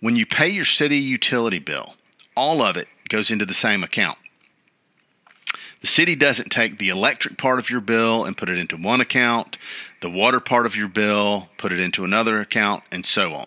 When 0.00 0.16
you 0.16 0.24
pay 0.24 0.48
your 0.48 0.64
city 0.64 0.96
utility 0.96 1.58
bill, 1.58 1.94
all 2.34 2.62
of 2.62 2.76
it 2.76 2.88
goes 3.08 3.30
into 3.30 3.44
the 3.44 3.54
same 3.54 3.84
account. 3.84 4.16
The 5.82 5.86
city 5.86 6.14
doesn't 6.14 6.50
take 6.50 6.78
the 6.78 6.88
electric 6.88 7.36
part 7.36 7.58
of 7.58 7.68
your 7.68 7.80
bill 7.80 8.24
and 8.24 8.36
put 8.36 8.48
it 8.48 8.56
into 8.56 8.76
one 8.76 9.00
account, 9.00 9.58
the 10.00 10.08
water 10.08 10.40
part 10.40 10.64
of 10.64 10.76
your 10.76 10.88
bill, 10.88 11.48
put 11.58 11.72
it 11.72 11.80
into 11.80 12.04
another 12.04 12.40
account, 12.40 12.84
and 12.90 13.04
so 13.04 13.34
on. 13.34 13.46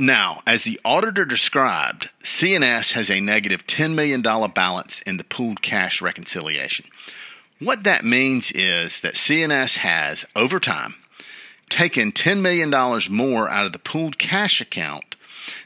Now, 0.00 0.42
as 0.46 0.62
the 0.62 0.78
auditor 0.84 1.24
described, 1.24 2.10
CNS 2.22 2.92
has 2.92 3.10
a 3.10 3.20
negative 3.20 3.66
$10 3.66 3.94
million 3.94 4.22
balance 4.22 5.02
in 5.02 5.16
the 5.16 5.24
pooled 5.24 5.60
cash 5.60 6.00
reconciliation. 6.00 6.86
What 7.58 7.82
that 7.82 8.04
means 8.04 8.52
is 8.52 9.00
that 9.00 9.14
CNS 9.14 9.78
has, 9.78 10.24
over 10.36 10.60
time, 10.60 10.94
taken 11.68 12.12
$10 12.12 12.40
million 12.40 12.70
more 13.10 13.48
out 13.48 13.66
of 13.66 13.72
the 13.72 13.80
pooled 13.80 14.20
cash 14.20 14.60
account 14.60 15.16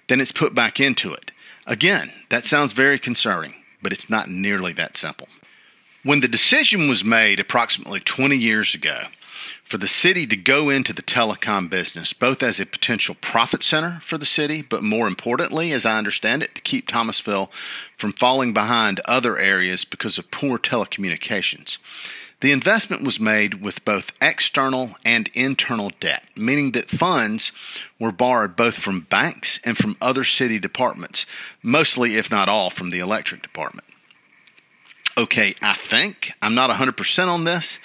than 0.09 0.19
it's 0.19 0.33
put 0.33 0.55
back 0.55 0.81
into 0.81 1.13
it. 1.13 1.31
Again, 1.67 2.11
that 2.31 2.47
sounds 2.47 2.73
very 2.73 2.99
concerning, 2.99 3.57
but 3.83 3.93
it's 3.93 4.09
not 4.09 4.31
nearly 4.31 4.73
that 4.73 4.97
simple. 4.97 5.29
When 6.05 6.21
the 6.21 6.27
decision 6.27 6.89
was 6.89 7.05
made 7.05 7.39
approximately 7.39 8.01
20 8.01 8.35
years 8.39 8.75
ago 8.75 9.03
for 9.73 9.79
the 9.79 9.89
city 9.89 10.27
to 10.27 10.37
go 10.37 10.69
into 10.69 10.93
the 10.93 11.01
telecom 11.01 11.71
business, 11.71 12.13
both 12.13 12.43
as 12.43 12.61
a 12.61 12.67
potential 12.67 13.17
profit 13.23 13.63
center 13.63 14.01
for 14.03 14.19
the 14.19 14.27
city, 14.27 14.61
but 14.61 14.83
more 14.83 15.09
importantly, 15.09 15.73
as 15.73 15.87
I 15.87 15.97
understand 15.97 16.43
it, 16.43 16.55
to 16.55 16.61
keep 16.61 16.87
Thomasville 16.87 17.51
from 17.97 18.13
falling 18.13 18.53
behind 18.53 19.01
other 19.07 19.39
areas 19.39 19.87
because 19.87 20.19
of 20.19 20.31
poor 20.31 20.59
telecommunications. 20.59 21.79
The 22.41 22.53
investment 22.53 23.03
was 23.03 23.19
made 23.19 23.63
with 23.63 23.83
both 23.87 24.13
external 24.21 24.97
and 25.07 25.31
internal 25.33 25.91
debt, 26.01 26.25
meaning 26.37 26.73
that 26.73 26.91
funds 26.91 27.51
were 27.99 28.13
borrowed 28.13 28.57
both 28.57 28.75
from 28.75 29.07
banks 29.09 29.59
and 29.65 29.79
from 29.79 29.97
other 30.03 30.25
city 30.25 30.59
departments, 30.59 31.25
mostly, 31.63 32.17
if 32.17 32.31
not 32.31 32.51
all, 32.51 32.69
from 32.69 32.91
the 32.91 32.99
electric 32.99 33.41
department. 33.41 33.89
Okay, 35.17 35.55
I 35.61 35.75
think, 35.75 36.33
I'm 36.41 36.55
not 36.55 36.71
100% 36.71 37.29
on 37.29 37.45
this, 37.45 37.79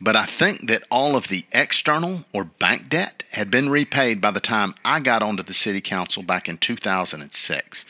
but 0.00 0.16
I 0.16 0.26
think 0.26 0.68
that 0.68 0.84
all 0.90 1.16
of 1.16 1.28
the 1.28 1.44
external 1.52 2.24
or 2.32 2.44
bank 2.44 2.88
debt 2.88 3.22
had 3.32 3.50
been 3.50 3.68
repaid 3.68 4.20
by 4.20 4.30
the 4.30 4.40
time 4.40 4.74
I 4.84 5.00
got 5.00 5.22
onto 5.22 5.42
the 5.42 5.54
city 5.54 5.80
council 5.80 6.22
back 6.22 6.48
in 6.48 6.58
2006. 6.58 7.84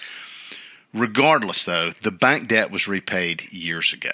Regardless, 0.93 1.65
though, 1.65 1.91
the 1.91 2.13
bank 2.13 2.49
debt 2.49 2.71
was 2.71 2.87
repaid 2.87 3.53
years 3.53 3.93
ago. 3.93 4.13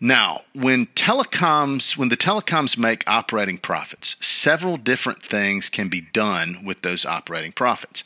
Now, 0.00 0.42
when 0.54 0.86
telecoms, 0.86 1.94
when 1.94 2.08
the 2.08 2.16
telecoms 2.16 2.78
make 2.78 3.04
operating 3.06 3.58
profits, 3.58 4.16
several 4.18 4.78
different 4.78 5.22
things 5.22 5.68
can 5.68 5.88
be 5.88 6.00
done 6.00 6.62
with 6.64 6.80
those 6.80 7.04
operating 7.04 7.52
profits. 7.52 8.02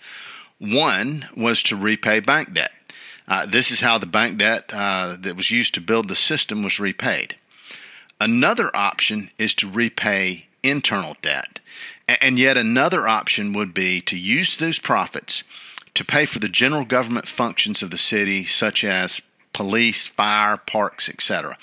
One 0.58 1.28
was 1.36 1.62
to 1.64 1.76
repay 1.76 2.18
bank 2.18 2.52
debt. 2.52 2.72
Uh, 3.28 3.46
this 3.46 3.70
is 3.70 3.80
how 3.80 3.98
the 3.98 4.06
bank 4.06 4.38
debt 4.38 4.74
uh, 4.74 5.16
that 5.20 5.36
was 5.36 5.52
used 5.52 5.72
to 5.74 5.80
build 5.80 6.08
the 6.08 6.16
system 6.16 6.64
was 6.64 6.80
repaid. 6.80 7.36
Another 8.24 8.74
option 8.74 9.28
is 9.36 9.54
to 9.56 9.70
repay 9.70 10.46
internal 10.62 11.14
debt. 11.20 11.60
And 12.08 12.38
yet 12.38 12.56
another 12.56 13.06
option 13.06 13.52
would 13.52 13.74
be 13.74 14.00
to 14.00 14.16
use 14.16 14.56
those 14.56 14.78
profits 14.78 15.42
to 15.92 16.06
pay 16.06 16.24
for 16.24 16.38
the 16.38 16.48
general 16.48 16.86
government 16.86 17.28
functions 17.28 17.82
of 17.82 17.90
the 17.90 17.98
city, 17.98 18.46
such 18.46 18.82
as 18.82 19.20
police, 19.52 20.06
fire, 20.06 20.56
parks, 20.56 21.06
etc., 21.06 21.58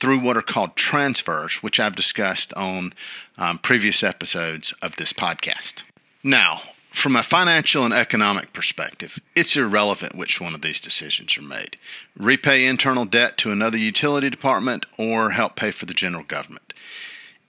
through 0.00 0.20
what 0.20 0.38
are 0.38 0.42
called 0.42 0.74
transfers, 0.74 1.56
which 1.56 1.78
I've 1.78 1.94
discussed 1.94 2.50
on 2.54 2.94
um, 3.36 3.58
previous 3.58 4.02
episodes 4.02 4.72
of 4.80 4.96
this 4.96 5.12
podcast. 5.12 5.82
Now, 6.24 6.62
from 6.96 7.14
a 7.14 7.22
financial 7.22 7.84
and 7.84 7.92
economic 7.92 8.52
perspective, 8.52 9.20
it's 9.34 9.56
irrelevant 9.56 10.16
which 10.16 10.40
one 10.40 10.54
of 10.54 10.62
these 10.62 10.80
decisions 10.80 11.36
are 11.36 11.42
made 11.42 11.76
repay 12.18 12.64
internal 12.64 13.04
debt 13.04 13.36
to 13.36 13.52
another 13.52 13.76
utility 13.76 14.30
department 14.30 14.86
or 14.98 15.30
help 15.30 15.56
pay 15.56 15.70
for 15.70 15.84
the 15.84 15.94
general 15.94 16.24
government. 16.24 16.72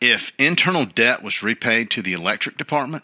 If 0.02 0.34
internal 0.38 0.86
debt 0.86 1.24
was 1.24 1.42
repaid 1.42 1.90
to 1.92 2.02
the 2.02 2.12
electric 2.14 2.58
department, 2.58 3.04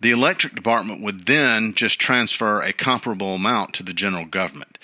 the 0.00 0.10
electric 0.10 0.54
department 0.54 1.02
would 1.02 1.26
then 1.26 1.74
just 1.74 2.00
transfer 2.00 2.60
a 2.60 2.72
comparable 2.72 3.34
amount 3.34 3.74
to 3.74 3.82
the 3.82 3.92
general 3.92 4.24
government. 4.24 4.78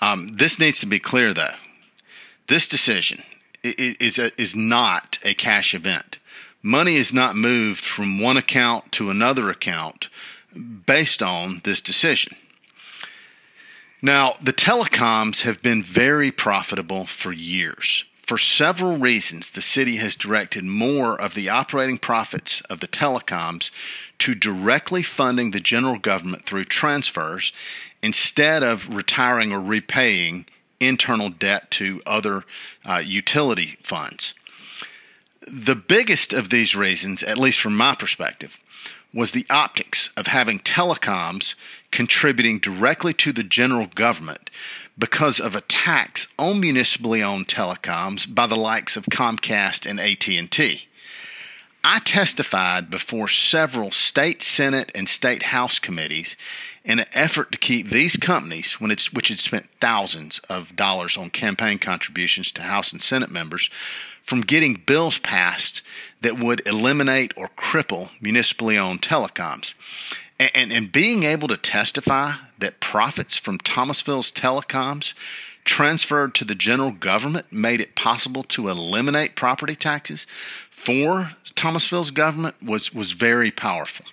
Um, 0.00 0.28
this 0.34 0.58
needs 0.58 0.78
to 0.80 0.86
be 0.86 0.98
clear, 0.98 1.32
though. 1.32 1.54
This 2.48 2.68
decision 2.68 3.22
is, 3.64 4.18
a, 4.18 4.38
is 4.40 4.54
not 4.54 5.18
a 5.24 5.34
cash 5.34 5.74
event. 5.74 6.18
Money 6.62 6.96
is 6.96 7.12
not 7.12 7.34
moved 7.34 7.82
from 7.82 8.20
one 8.20 8.36
account 8.36 8.92
to 8.92 9.10
another 9.10 9.50
account 9.50 10.08
based 10.86 11.22
on 11.22 11.60
this 11.64 11.80
decision. 11.80 12.36
Now, 14.00 14.34
the 14.42 14.52
telecoms 14.52 15.42
have 15.42 15.62
been 15.62 15.82
very 15.82 16.32
profitable 16.32 17.06
for 17.06 17.32
years. 17.32 18.04
For 18.26 18.38
several 18.38 18.96
reasons, 18.98 19.50
the 19.50 19.62
city 19.62 19.96
has 19.96 20.14
directed 20.14 20.64
more 20.64 21.20
of 21.20 21.34
the 21.34 21.48
operating 21.48 21.98
profits 21.98 22.60
of 22.62 22.80
the 22.80 22.88
telecoms 22.88 23.70
to 24.20 24.34
directly 24.34 25.02
funding 25.02 25.50
the 25.50 25.60
general 25.60 25.98
government 25.98 26.46
through 26.46 26.64
transfers 26.64 27.52
instead 28.02 28.62
of 28.62 28.94
retiring 28.94 29.52
or 29.52 29.60
repaying 29.60 30.46
internal 30.80 31.30
debt 31.30 31.70
to 31.72 32.00
other 32.06 32.44
uh, 32.84 32.96
utility 32.96 33.76
funds. 33.82 34.34
The 35.46 35.76
biggest 35.76 36.32
of 36.32 36.50
these 36.50 36.74
reasons, 36.74 37.22
at 37.22 37.38
least 37.38 37.60
from 37.60 37.76
my 37.76 37.94
perspective, 37.94 38.58
was 39.14 39.32
the 39.32 39.46
optics 39.50 40.10
of 40.16 40.26
having 40.26 40.58
telecoms 40.58 41.54
contributing 41.90 42.58
directly 42.58 43.12
to 43.12 43.32
the 43.32 43.42
general 43.42 43.86
government 43.86 44.50
because 44.98 45.40
of 45.40 45.54
a 45.54 45.60
tax 45.62 46.28
on 46.38 46.60
municipally 46.60 47.22
owned 47.22 47.48
telecoms 47.48 48.32
by 48.32 48.46
the 48.46 48.56
likes 48.56 48.96
of 48.96 49.04
Comcast 49.06 49.88
and 49.88 50.00
AT&T. 50.00 50.88
I 51.84 51.98
testified 51.98 52.90
before 52.90 53.26
several 53.26 53.90
state 53.90 54.42
senate 54.42 54.92
and 54.94 55.08
state 55.08 55.44
house 55.44 55.80
committees 55.80 56.36
in 56.84 57.00
an 57.00 57.06
effort 57.12 57.50
to 57.52 57.58
keep 57.58 57.88
these 57.88 58.16
companies, 58.16 58.74
which 58.80 59.28
had 59.28 59.38
spent 59.38 59.68
thousands 59.80 60.38
of 60.48 60.76
dollars 60.76 61.16
on 61.16 61.30
campaign 61.30 61.78
contributions 61.78 62.52
to 62.52 62.62
House 62.62 62.92
and 62.92 63.02
Senate 63.02 63.30
members, 63.30 63.68
from 64.22 64.42
getting 64.42 64.74
bills 64.86 65.18
passed 65.18 65.82
that 66.22 66.38
would 66.38 66.66
eliminate 66.66 67.32
or 67.36 67.50
cripple 67.56 68.10
municipally 68.20 68.78
owned 68.78 69.02
telecoms. 69.02 69.74
And, 70.40 70.50
and, 70.54 70.72
and 70.72 70.92
being 70.92 71.22
able 71.24 71.48
to 71.48 71.56
testify 71.56 72.34
that 72.58 72.80
profits 72.80 73.36
from 73.36 73.58
Thomasville's 73.58 74.32
telecoms 74.32 75.14
transferred 75.64 76.34
to 76.34 76.44
the 76.44 76.54
general 76.54 76.90
government 76.90 77.52
made 77.52 77.80
it 77.80 77.94
possible 77.94 78.42
to 78.42 78.68
eliminate 78.68 79.36
property 79.36 79.76
taxes 79.76 80.26
for 80.70 81.32
Thomasville's 81.54 82.10
government 82.10 82.56
was, 82.62 82.92
was 82.92 83.12
very 83.12 83.50
powerful. 83.50 84.06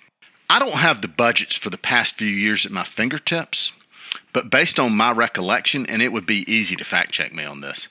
I 0.48 0.58
don't 0.58 0.74
have 0.74 1.02
the 1.02 1.08
budgets 1.08 1.56
for 1.56 1.70
the 1.70 1.78
past 1.78 2.14
few 2.14 2.28
years 2.28 2.66
at 2.66 2.72
my 2.72 2.84
fingertips, 2.84 3.72
but 4.32 4.50
based 4.50 4.78
on 4.78 4.92
my 4.92 5.12
recollection, 5.12 5.86
and 5.86 6.02
it 6.02 6.12
would 6.12 6.26
be 6.26 6.50
easy 6.52 6.76
to 6.76 6.84
fact 6.84 7.12
check 7.12 7.32
me 7.32 7.44
on 7.44 7.60
this, 7.60 7.88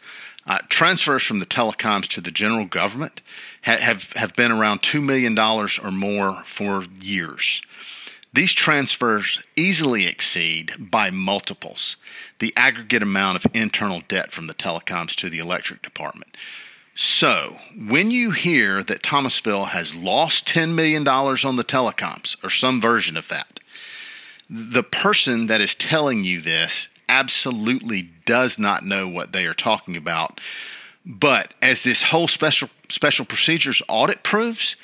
uh, 0.49 0.57
transfers 0.67 1.23
from 1.23 1.39
the 1.39 1.45
telecoms 1.45 2.07
to 2.07 2.19
the 2.19 2.31
general 2.31 2.65
government 2.65 3.21
ha- 3.63 3.77
have, 3.77 4.11
have 4.13 4.35
been 4.35 4.51
around 4.51 4.81
$2 4.81 5.01
million 5.01 5.37
or 5.37 5.91
more 5.91 6.41
for 6.43 6.83
years. 6.99 7.61
These 8.33 8.53
transfers 8.53 9.41
easily 9.55 10.07
exceed 10.07 10.73
by 10.77 11.11
multiples 11.11 11.97
the 12.39 12.53
aggregate 12.57 13.03
amount 13.03 13.37
of 13.37 13.51
internal 13.55 14.01
debt 14.07 14.31
from 14.31 14.47
the 14.47 14.53
telecoms 14.53 15.15
to 15.15 15.29
the 15.29 15.39
electric 15.39 15.81
department. 15.81 16.35
So, 16.95 17.57
when 17.77 18.11
you 18.11 18.31
hear 18.31 18.83
that 18.83 19.03
Thomasville 19.03 19.65
has 19.65 19.95
lost 19.95 20.47
$10 20.47 20.73
million 20.73 21.07
on 21.07 21.55
the 21.55 21.63
telecoms, 21.63 22.35
or 22.43 22.49
some 22.49 22.81
version 22.81 23.15
of 23.15 23.29
that, 23.29 23.59
the 24.49 24.83
person 24.83 25.47
that 25.47 25.61
is 25.61 25.75
telling 25.75 26.25
you 26.25 26.41
this 26.41 26.89
absolutely 27.09 28.11
does 28.25 28.57
not 28.57 28.85
know 28.85 29.07
what 29.07 29.33
they 29.33 29.45
are 29.45 29.53
talking 29.53 29.97
about. 29.97 30.39
But 31.05 31.53
as 31.61 31.83
this 31.83 32.03
whole 32.03 32.27
special 32.27 32.69
special 32.87 33.25
procedures 33.25 33.81
audit 33.87 34.23
proves, 34.23 34.75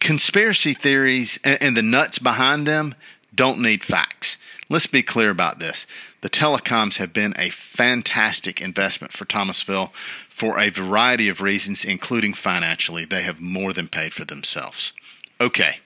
conspiracy 0.00 0.74
theories 0.74 1.38
and, 1.44 1.62
and 1.62 1.76
the 1.76 1.82
nuts 1.82 2.18
behind 2.18 2.66
them 2.66 2.94
don't 3.34 3.60
need 3.60 3.82
facts. 3.82 4.36
Let's 4.68 4.86
be 4.86 5.02
clear 5.02 5.30
about 5.30 5.58
this. 5.58 5.86
The 6.22 6.30
telecoms 6.30 6.96
have 6.96 7.12
been 7.12 7.34
a 7.36 7.50
fantastic 7.50 8.60
investment 8.60 9.12
for 9.12 9.24
Thomasville 9.24 9.92
for 10.28 10.58
a 10.58 10.70
variety 10.70 11.28
of 11.28 11.42
reasons, 11.42 11.84
including 11.84 12.32
financially. 12.32 13.04
They 13.04 13.22
have 13.22 13.40
more 13.40 13.72
than 13.72 13.88
paid 13.88 14.12
for 14.14 14.24
themselves. 14.24 14.92
Okay. 15.40 15.80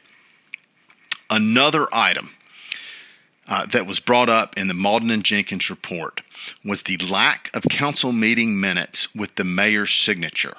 Another 1.29 1.89
item 1.93 2.31
uh, 3.49 3.67
that 3.67 3.87
was 3.87 3.99
brought 3.99 4.29
up 4.29 4.57
in 4.57 4.69
the 4.69 4.75
Mauldin 4.75 5.13
and 5.13 5.25
Jenkins 5.25 5.71
report 5.71 6.21
was 6.65 6.83
the 6.83 6.99
lack 6.99 7.51
of 7.55 7.65
council 7.65 8.13
meeting 8.13 8.61
minutes 8.61 9.15
with 9.15 9.35
the 9.37 9.45
mayor's 9.45 9.91
signature. 9.91 10.55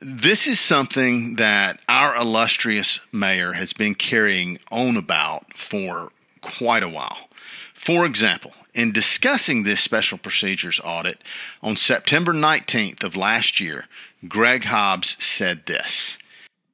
This 0.00 0.46
is 0.46 0.60
something 0.60 1.36
that 1.36 1.80
our 1.88 2.14
illustrious 2.14 3.00
mayor 3.12 3.54
has 3.54 3.72
been 3.72 3.94
carrying 3.94 4.58
on 4.70 4.96
about 4.96 5.56
for 5.56 6.10
quite 6.42 6.82
a 6.82 6.88
while. 6.88 7.30
For 7.72 8.04
example, 8.04 8.52
in 8.74 8.92
discussing 8.92 9.62
this 9.62 9.80
special 9.80 10.18
procedures 10.18 10.78
audit 10.84 11.22
on 11.62 11.76
September 11.76 12.34
19th 12.34 13.04
of 13.04 13.16
last 13.16 13.58
year, 13.58 13.86
Greg 14.28 14.64
Hobbs 14.64 15.16
said 15.18 15.64
this. 15.64 16.18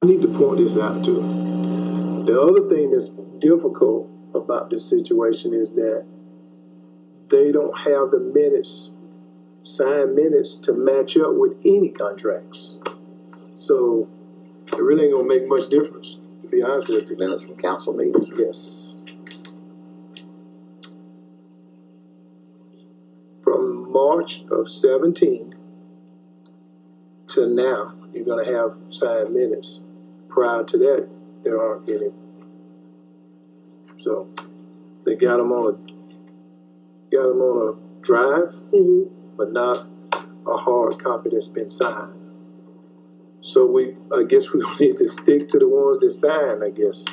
I 0.01 0.07
need 0.07 0.21
to 0.21 0.27
point 0.27 0.59
this 0.59 0.77
out 0.77 1.01
too. 1.05 1.21
The 2.25 2.41
other 2.41 2.69
thing 2.69 2.91
that's 2.91 3.07
difficult 3.39 4.12
about 4.35 4.69
this 4.69 4.85
situation 4.89 5.53
is 5.53 5.71
that 5.71 6.05
they 7.29 7.51
don't 7.51 7.77
have 7.79 8.11
the 8.11 8.19
minutes, 8.19 8.95
signed 9.61 10.15
minutes 10.15 10.55
to 10.55 10.73
match 10.73 11.17
up 11.17 11.35
with 11.35 11.53
any 11.65 11.89
contracts. 11.89 12.77
So 13.57 14.09
it 14.67 14.81
really 14.81 15.05
ain't 15.05 15.13
gonna 15.13 15.27
make 15.27 15.47
much 15.47 15.69
difference, 15.69 16.17
to 16.41 16.47
be 16.47 16.61
honest 16.61 16.89
with 16.89 17.09
you. 17.09 17.17
Minutes 17.17 17.43
from 17.43 17.55
council 17.55 17.93
meetings. 17.93 18.29
Yes. 18.37 19.01
From 23.41 23.91
March 23.91 24.43
of 24.51 24.69
seventeen 24.69 25.55
to 27.27 27.47
now, 27.47 27.93
you're 28.13 28.25
gonna 28.25 28.45
have 28.45 28.75
signed 28.89 29.33
minutes. 29.33 29.81
Prior 30.29 30.63
to 30.63 30.77
that, 30.77 31.09
there 31.43 31.61
aren't 31.61 31.87
any. 31.89 32.11
So, 34.03 34.27
they 35.05 35.15
got 35.15 35.37
them 35.37 35.51
on 35.53 35.73
a, 35.73 37.15
got 37.15 37.29
them 37.29 37.39
on 37.39 37.69
a 37.69 38.01
drive, 38.01 38.53
mm-hmm. 38.71 39.37
but 39.37 39.53
not 39.53 39.87
a 40.45 40.57
hard 40.57 40.99
copy 40.99 41.29
that's 41.31 41.47
been 41.47 41.69
signed. 41.69 42.19
So 43.39 43.65
we, 43.65 43.95
I 44.13 44.23
guess 44.23 44.53
we 44.53 44.61
need 44.79 44.97
to 44.97 45.07
stick 45.07 45.47
to 45.49 45.59
the 45.59 45.67
ones 45.67 46.01
that 46.01 46.11
sign, 46.11 46.63
I 46.63 46.69
guess, 46.69 47.05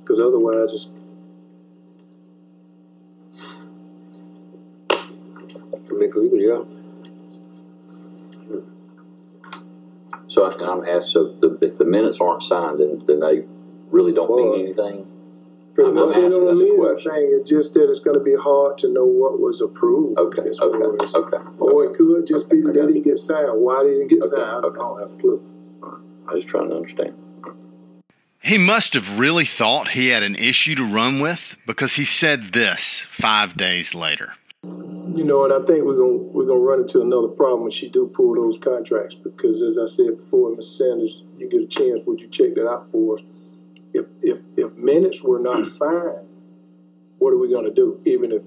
because 0.00 0.20
otherwise 0.20 0.72
it's. 0.72 0.90
I 4.90 5.94
mean, 5.94 6.10
yeah. 6.40 6.62
So 10.26 10.44
I, 10.44 10.72
I'm 10.72 10.84
asked, 10.86 11.10
so 11.10 11.36
the, 11.40 11.58
if 11.60 11.78
the 11.78 11.84
minutes 11.84 12.20
aren't 12.20 12.42
signed, 12.42 12.80
then, 12.80 13.04
then 13.06 13.20
they 13.20 13.44
really 13.90 14.12
don't 14.12 14.30
Well, 14.30 14.56
mean 14.56 14.66
anything? 14.66 15.11
Pretty 15.74 15.88
I'm 15.88 15.94
much, 15.94 16.08
asking, 16.10 16.24
it 16.26 16.30
don't 16.30 16.46
that's 16.46 16.60
a 16.60 16.64
mean 16.64 16.78
question. 16.80 17.12
anything, 17.12 17.38
it's 17.40 17.50
just 17.50 17.74
that 17.74 17.88
it's 17.90 18.00
gonna 18.00 18.20
be 18.20 18.34
hard 18.34 18.76
to 18.78 18.92
know 18.92 19.06
what 19.06 19.40
was 19.40 19.60
approved. 19.62 20.18
Okay, 20.18 20.48
as 20.50 20.58
far 20.58 20.68
okay, 20.68 21.04
as- 21.04 21.14
okay. 21.14 21.38
Or 21.58 21.84
it 21.84 21.94
could 21.96 22.26
just 22.26 22.48
be 22.50 22.60
that 22.60 22.68
I 22.70 22.72
they 22.72 22.80
got 22.80 22.86
didn't 22.88 23.02
get 23.02 23.18
signed, 23.18 23.48
why 23.54 23.82
didn't 23.82 24.08
get 24.08 24.20
Okay, 24.22 24.28
signed, 24.36 24.42
I 24.42 24.60
don't 24.60 25.00
have 25.00 25.12
a 25.12 25.16
clue. 25.16 25.42
I 26.28 26.34
was 26.34 26.44
trying 26.44 26.68
to 26.70 26.76
understand. 26.76 27.14
He 28.42 28.58
must 28.58 28.92
have 28.94 29.18
really 29.18 29.44
thought 29.44 29.90
he 29.90 30.08
had 30.08 30.22
an 30.22 30.34
issue 30.36 30.74
to 30.74 30.84
run 30.84 31.20
with 31.20 31.56
because 31.66 31.94
he 31.94 32.04
said 32.04 32.52
this 32.52 33.06
five 33.08 33.56
days 33.56 33.94
later. 33.94 34.34
You 34.64 35.24
know, 35.24 35.44
and 35.44 35.52
I 35.52 35.58
think 35.64 35.84
we're 35.84 35.96
gonna, 35.96 36.16
we're 36.16 36.46
gonna 36.46 36.60
run 36.60 36.80
into 36.80 37.00
another 37.00 37.28
problem 37.28 37.62
when 37.62 37.70
she 37.70 37.88
do 37.88 38.08
pull 38.08 38.34
those 38.34 38.58
contracts, 38.58 39.14
because 39.14 39.62
as 39.62 39.78
I 39.78 39.86
said 39.86 40.16
before, 40.18 40.50
Ms. 40.54 40.76
Sanders, 40.76 41.22
you 41.38 41.48
get 41.48 41.62
a 41.62 41.66
chance, 41.66 42.00
would 42.06 42.20
you 42.20 42.28
check 42.28 42.54
that 42.54 42.68
out 42.68 42.90
for 42.90 43.18
us? 43.18 43.24
If, 43.94 44.06
if, 44.22 44.38
if 44.56 44.76
minutes 44.76 45.22
were 45.22 45.38
not 45.38 45.56
mm. 45.56 45.66
signed, 45.66 46.28
what 47.18 47.32
are 47.32 47.38
we 47.38 47.52
gonna 47.52 47.72
do, 47.72 48.00
even 48.04 48.32
if 48.32 48.42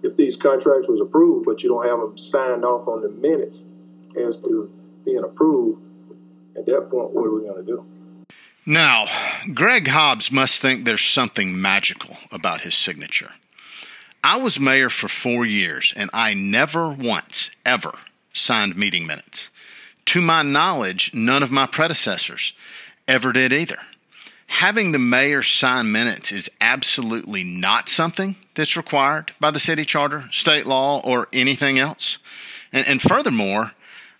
if 0.00 0.16
these 0.16 0.36
contracts 0.36 0.86
was 0.88 1.00
approved, 1.00 1.44
but 1.44 1.62
you 1.62 1.68
don't 1.68 1.86
have 1.86 1.98
them 1.98 2.16
signed 2.16 2.64
off 2.64 2.86
on 2.86 3.02
the 3.02 3.08
minutes 3.08 3.64
as 4.16 4.36
to 4.38 4.70
being 5.04 5.24
approved, 5.24 5.82
at 6.56 6.66
that 6.66 6.88
point, 6.88 7.10
what 7.10 7.26
are 7.26 7.34
we 7.34 7.46
gonna 7.46 7.64
do? 7.64 7.84
Now, 8.64 9.06
Greg 9.54 9.88
Hobbs 9.88 10.30
must 10.30 10.60
think 10.60 10.84
there's 10.84 11.04
something 11.04 11.60
magical 11.60 12.16
about 12.30 12.60
his 12.60 12.74
signature. 12.74 13.32
I 14.22 14.36
was 14.36 14.60
mayor 14.60 14.90
for 14.90 15.08
four 15.08 15.46
years, 15.46 15.94
and 15.96 16.10
I 16.12 16.34
never 16.34 16.90
once, 16.90 17.50
ever 17.64 17.94
signed 18.32 18.76
meeting 18.76 19.06
minutes. 19.06 19.50
To 20.08 20.22
my 20.22 20.42
knowledge, 20.42 21.10
none 21.12 21.42
of 21.42 21.50
my 21.50 21.66
predecessors 21.66 22.54
ever 23.06 23.30
did 23.30 23.52
either. 23.52 23.76
Having 24.46 24.92
the 24.92 24.98
mayor 24.98 25.42
sign 25.42 25.92
minutes 25.92 26.32
is 26.32 26.50
absolutely 26.62 27.44
not 27.44 27.90
something 27.90 28.36
that's 28.54 28.74
required 28.74 29.32
by 29.38 29.50
the 29.50 29.60
city 29.60 29.84
charter, 29.84 30.24
state 30.32 30.64
law, 30.64 31.02
or 31.04 31.28
anything 31.30 31.78
else. 31.78 32.16
And, 32.72 32.86
and 32.86 33.02
furthermore, 33.02 33.72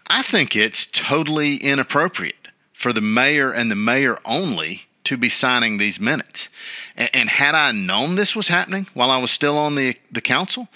I 0.08 0.20
think 0.22 0.54
it's 0.54 0.84
totally 0.84 1.56
inappropriate 1.56 2.48
for 2.74 2.92
the 2.92 3.00
mayor 3.00 3.50
and 3.50 3.70
the 3.70 3.74
mayor 3.74 4.18
only 4.26 4.82
to 5.04 5.16
be 5.16 5.30
signing 5.30 5.78
these 5.78 5.98
minutes. 5.98 6.50
And, 6.98 7.08
and 7.14 7.28
had 7.30 7.54
I 7.54 7.72
known 7.72 8.14
this 8.14 8.36
was 8.36 8.48
happening 8.48 8.88
while 8.92 9.10
I 9.10 9.16
was 9.16 9.30
still 9.30 9.56
on 9.56 9.74
the, 9.74 9.96
the 10.12 10.20
council, 10.20 10.68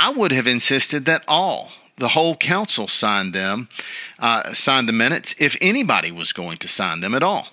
I 0.00 0.10
would 0.10 0.32
have 0.32 0.48
insisted 0.48 1.04
that 1.04 1.22
all, 1.28 1.70
the 1.98 2.08
whole 2.08 2.36
council, 2.36 2.88
signed 2.88 3.34
them, 3.34 3.68
uh, 4.18 4.54
signed 4.54 4.88
the 4.88 4.92
minutes 4.92 5.34
if 5.38 5.56
anybody 5.60 6.10
was 6.10 6.32
going 6.32 6.58
to 6.58 6.68
sign 6.68 7.00
them 7.00 7.14
at 7.14 7.22
all. 7.22 7.48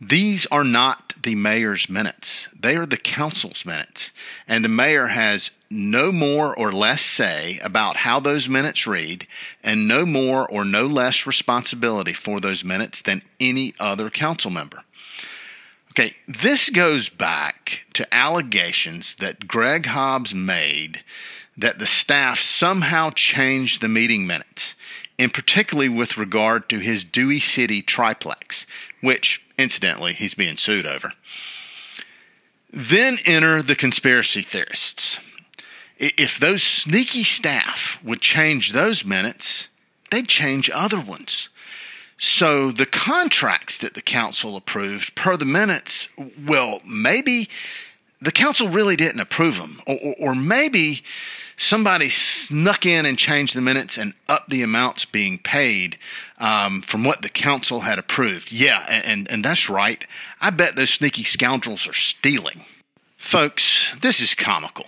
These 0.00 0.46
are 0.46 0.64
not 0.64 1.14
the 1.22 1.36
mayor's 1.36 1.88
minutes. 1.88 2.48
They 2.58 2.76
are 2.76 2.86
the 2.86 2.96
council's 2.96 3.64
minutes. 3.64 4.10
And 4.48 4.64
the 4.64 4.68
mayor 4.68 5.06
has 5.06 5.52
no 5.70 6.10
more 6.10 6.54
or 6.54 6.72
less 6.72 7.02
say 7.02 7.60
about 7.62 7.98
how 7.98 8.18
those 8.18 8.48
minutes 8.48 8.86
read, 8.86 9.26
and 9.62 9.86
no 9.88 10.04
more 10.04 10.46
or 10.48 10.64
no 10.64 10.86
less 10.86 11.26
responsibility 11.26 12.12
for 12.12 12.40
those 12.40 12.64
minutes 12.64 13.00
than 13.00 13.22
any 13.38 13.74
other 13.78 14.10
council 14.10 14.50
member. 14.50 14.82
Okay, 15.92 16.16
this 16.26 16.68
goes 16.68 17.08
back 17.08 17.84
to 17.92 18.12
allegations 18.12 19.14
that 19.16 19.46
Greg 19.46 19.86
Hobbs 19.86 20.34
made 20.34 21.04
that 21.56 21.78
the 21.78 21.86
staff 21.86 22.38
somehow 22.40 23.10
changed 23.10 23.80
the 23.80 23.88
meeting 23.88 24.26
minutes, 24.26 24.74
and 25.18 25.32
particularly 25.32 25.88
with 25.88 26.16
regard 26.16 26.68
to 26.68 26.78
his 26.78 27.04
Dewey 27.04 27.40
City 27.40 27.82
triplex, 27.82 28.66
which, 29.00 29.42
incidentally, 29.58 30.14
he's 30.14 30.34
being 30.34 30.56
sued 30.56 30.86
over. 30.86 31.12
Then 32.72 33.18
enter 33.26 33.62
the 33.62 33.76
conspiracy 33.76 34.42
theorists. 34.42 35.20
If 35.98 36.38
those 36.40 36.62
sneaky 36.62 37.22
staff 37.22 37.98
would 38.02 38.20
change 38.20 38.72
those 38.72 39.04
minutes, 39.04 39.68
they'd 40.10 40.28
change 40.28 40.70
other 40.70 40.98
ones. 41.00 41.48
So 42.18 42.70
the 42.70 42.86
contracts 42.86 43.78
that 43.78 43.94
the 43.94 44.00
council 44.00 44.56
approved 44.56 45.14
per 45.14 45.36
the 45.36 45.44
minutes, 45.44 46.08
well, 46.46 46.80
maybe 46.84 47.48
the 48.20 48.32
council 48.32 48.68
really 48.68 48.96
didn't 48.96 49.20
approve 49.20 49.58
them, 49.58 49.82
or, 49.86 49.98
or, 50.00 50.14
or 50.18 50.34
maybe 50.34 51.02
somebody 51.56 52.08
snuck 52.08 52.86
in 52.86 53.06
and 53.06 53.18
changed 53.18 53.54
the 53.54 53.60
minutes 53.60 53.98
and 53.98 54.14
upped 54.28 54.50
the 54.50 54.62
amounts 54.62 55.04
being 55.04 55.38
paid 55.38 55.98
um, 56.38 56.82
from 56.82 57.04
what 57.04 57.22
the 57.22 57.28
council 57.28 57.80
had 57.80 57.98
approved. 57.98 58.52
Yeah, 58.52 58.84
and, 58.88 59.04
and, 59.04 59.30
and 59.30 59.44
that's 59.44 59.68
right. 59.68 60.06
I 60.40 60.50
bet 60.50 60.76
those 60.76 60.90
sneaky 60.90 61.24
scoundrels 61.24 61.86
are 61.86 61.94
stealing. 61.94 62.64
Folks, 63.16 63.94
this 64.00 64.20
is 64.20 64.34
comical. 64.34 64.86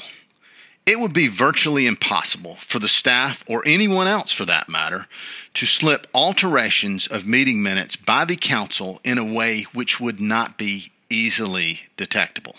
It 0.87 1.00
would 1.00 1.14
be 1.14 1.29
virtually 1.29 1.87
impossible 1.87 2.57
for 2.57 2.79
the 2.79 2.88
staff, 2.88 3.42
or 3.46 3.62
anyone 3.64 4.07
else 4.07 4.33
for 4.33 4.44
that 4.44 4.68
matter, 4.68 5.07
to 5.55 5.64
slip 5.64 6.07
alterations 6.12 7.07
of 7.07 7.27
meeting 7.27 7.62
minutes 7.62 7.96
by 7.96 8.27
the 8.27 8.37
council 8.37 9.00
in 9.03 9.16
a 9.16 9.24
way 9.24 9.62
which 9.72 9.98
would 9.98 10.20
not 10.20 10.59
be 10.59 10.92
easily 11.09 11.83
detectable. 11.96 12.57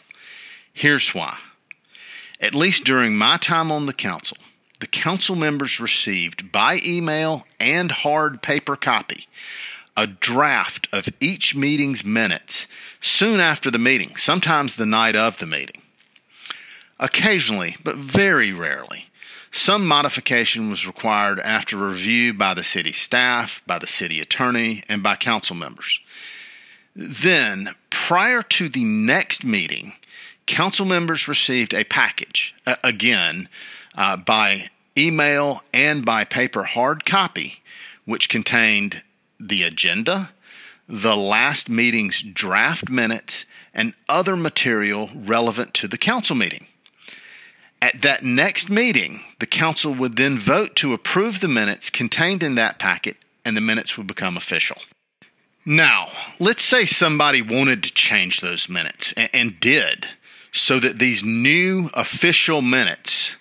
Here's 0.73 1.13
why. 1.13 1.37
At 2.39 2.55
least 2.55 2.83
during 2.83 3.17
my 3.17 3.37
time 3.37 3.71
on 3.71 3.85
the 3.85 3.93
council, 3.93 4.37
the 4.79 4.87
council 4.87 5.35
members 5.35 5.79
received 5.79 6.51
by 6.51 6.79
email 6.85 7.45
and 7.59 7.91
hard 7.91 8.41
paper 8.41 8.75
copy 8.75 9.27
a 9.97 10.07
draft 10.07 10.87
of 10.91 11.07
each 11.19 11.55
meeting's 11.55 12.03
minutes 12.03 12.67
soon 12.99 13.39
after 13.39 13.71
the 13.71 13.79
meeting, 13.79 14.15
sometimes 14.17 14.75
the 14.75 14.85
night 14.85 15.15
of 15.15 15.39
the 15.39 15.45
meeting. 15.45 15.81
Occasionally, 16.99 17.77
but 17.83 17.95
very 17.95 18.51
rarely, 18.51 19.05
some 19.51 19.87
modification 19.87 20.69
was 20.69 20.85
required 20.85 21.39
after 21.39 21.77
review 21.77 22.33
by 22.33 22.53
the 22.53 22.63
city 22.63 22.91
staff, 22.91 23.61
by 23.65 23.79
the 23.79 23.87
city 23.87 24.19
attorney, 24.19 24.83
and 24.89 25.01
by 25.01 25.15
council 25.15 25.55
members. 25.55 25.99
Then, 26.93 27.73
prior 27.89 28.41
to 28.41 28.69
the 28.69 28.83
next 28.83 29.43
meeting, 29.43 29.93
council 30.45 30.85
members 30.85 31.27
received 31.27 31.73
a 31.73 31.83
package, 31.83 32.55
uh, 32.65 32.75
again, 32.83 33.49
uh, 33.95 34.17
by 34.17 34.69
email 34.97 35.63
and 35.73 36.05
by 36.05 36.23
paper 36.23 36.63
hard 36.63 37.05
copy, 37.05 37.61
which 38.05 38.29
contained 38.29 39.03
the 39.39 39.63
agenda, 39.63 40.31
the 40.87 41.15
last 41.15 41.69
meeting's 41.69 42.21
draft 42.21 42.89
minutes, 42.89 43.45
and 43.73 43.93
other 44.07 44.35
material 44.37 45.09
relevant 45.15 45.73
to 45.73 45.87
the 45.87 45.97
council 45.97 46.35
meeting. 46.35 46.67
At 47.81 48.01
that 48.01 48.23
next 48.23 48.69
meeting, 48.69 49.21
the 49.39 49.45
council 49.45 49.93
would 49.93 50.15
then 50.15 50.37
vote 50.37 50.75
to 50.77 50.93
approve 50.93 51.39
the 51.39 51.47
minutes 51.47 51.89
contained 51.89 52.41
in 52.41 52.55
that 52.55 52.79
packet, 52.79 53.17
and 53.43 53.55
the 53.57 53.61
minutes 53.61 53.97
would 53.97 54.07
become 54.07 54.37
official. 54.37 54.77
Now, 55.65 56.09
let's 56.39 56.63
say 56.63 56.85
somebody 56.85 57.41
wanted 57.41 57.83
to 57.83 57.93
change 57.93 58.39
those 58.39 58.69
minutes 58.69 59.13
and, 59.17 59.29
and 59.33 59.59
did, 59.59 60.07
so 60.55 60.79
that 60.79 60.97
these 60.97 61.23
new 61.23 61.89
official 61.93 62.61
minutes 62.61 63.35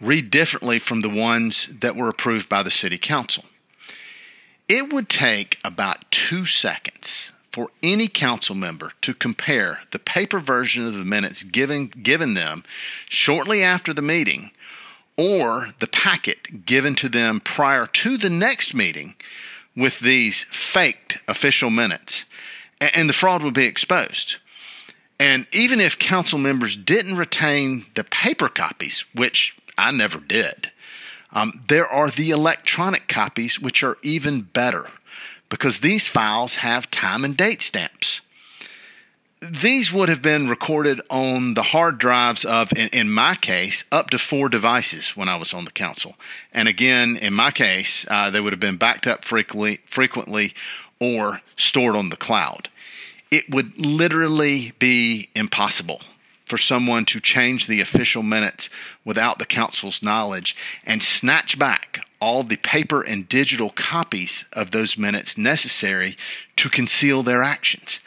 read 0.00 0.30
differently 0.30 0.78
from 0.80 1.00
the 1.00 1.08
ones 1.08 1.68
that 1.80 1.94
were 1.94 2.08
approved 2.08 2.48
by 2.48 2.62
the 2.62 2.70
city 2.70 2.98
council. 2.98 3.44
It 4.68 4.92
would 4.92 5.08
take 5.08 5.58
about 5.64 6.10
two 6.10 6.44
seconds 6.44 7.30
for 7.52 7.70
any 7.82 8.08
council 8.08 8.56
member 8.56 8.92
to 9.00 9.14
compare 9.14 9.80
the 9.92 10.00
paper 10.00 10.40
version 10.40 10.86
of 10.86 10.94
the 10.94 11.04
minutes 11.04 11.44
given, 11.44 11.86
given 11.86 12.34
them 12.34 12.64
shortly 13.08 13.62
after 13.62 13.94
the 13.94 14.02
meeting 14.02 14.50
or 15.16 15.70
the 15.78 15.86
packet 15.86 16.66
given 16.66 16.96
to 16.96 17.08
them 17.08 17.40
prior 17.40 17.86
to 17.86 18.18
the 18.18 18.28
next 18.28 18.74
meeting 18.74 19.14
with 19.76 20.00
these 20.00 20.44
faked 20.50 21.18
official 21.28 21.70
minutes, 21.70 22.24
and 22.80 23.08
the 23.08 23.14
fraud 23.14 23.42
would 23.42 23.54
be 23.54 23.64
exposed. 23.66 24.36
And 25.18 25.46
even 25.52 25.80
if 25.80 25.98
council 25.98 26.38
members 26.38 26.76
didn't 26.76 27.16
retain 27.16 27.86
the 27.94 28.04
paper 28.04 28.48
copies, 28.48 29.04
which 29.14 29.56
I 29.78 29.90
never 29.90 30.18
did, 30.18 30.72
um, 31.32 31.64
there 31.68 31.86
are 31.86 32.10
the 32.10 32.30
electronic 32.30 33.08
copies, 33.08 33.60
which 33.60 33.82
are 33.82 33.98
even 34.02 34.42
better 34.42 34.88
because 35.48 35.80
these 35.80 36.08
files 36.08 36.56
have 36.56 36.90
time 36.90 37.24
and 37.24 37.36
date 37.36 37.62
stamps. 37.62 38.20
These 39.40 39.92
would 39.92 40.08
have 40.08 40.22
been 40.22 40.48
recorded 40.48 41.00
on 41.10 41.54
the 41.54 41.62
hard 41.62 41.98
drives 41.98 42.44
of, 42.44 42.72
in, 42.72 42.88
in, 42.88 43.10
my 43.10 43.34
case, 43.34 43.84
up 43.92 44.10
to 44.10 44.18
four 44.18 44.48
devices 44.48 45.10
when 45.10 45.28
I 45.28 45.36
was 45.36 45.52
on 45.52 45.66
the 45.66 45.70
council. 45.70 46.16
And 46.52 46.68
again, 46.68 47.16
in 47.16 47.34
my 47.34 47.50
case, 47.50 48.06
uh, 48.08 48.30
they 48.30 48.40
would 48.40 48.54
have 48.54 48.60
been 48.60 48.78
backed 48.78 49.06
up 49.06 49.24
frequently, 49.24 49.80
frequently 49.84 50.54
or 50.98 51.42
stored 51.56 51.96
on 51.96 52.08
the 52.08 52.16
cloud. 52.16 52.70
It 53.30 53.50
would 53.50 53.78
literally 53.78 54.72
be 54.78 55.28
impossible 55.34 56.00
for 56.44 56.56
someone 56.56 57.04
to 57.06 57.20
change 57.20 57.66
the 57.66 57.80
official 57.80 58.22
minutes 58.22 58.70
without 59.04 59.38
the 59.38 59.46
council's 59.46 60.02
knowledge 60.02 60.56
and 60.84 61.02
snatch 61.02 61.58
back 61.58 62.06
all 62.20 62.44
the 62.44 62.56
paper 62.56 63.02
and 63.02 63.28
digital 63.28 63.70
copies 63.70 64.44
of 64.52 64.70
those 64.70 64.96
minutes 64.96 65.36
necessary 65.36 66.16
to 66.56 66.70
conceal 66.70 67.22
their 67.22 67.42
actions. 67.42 68.00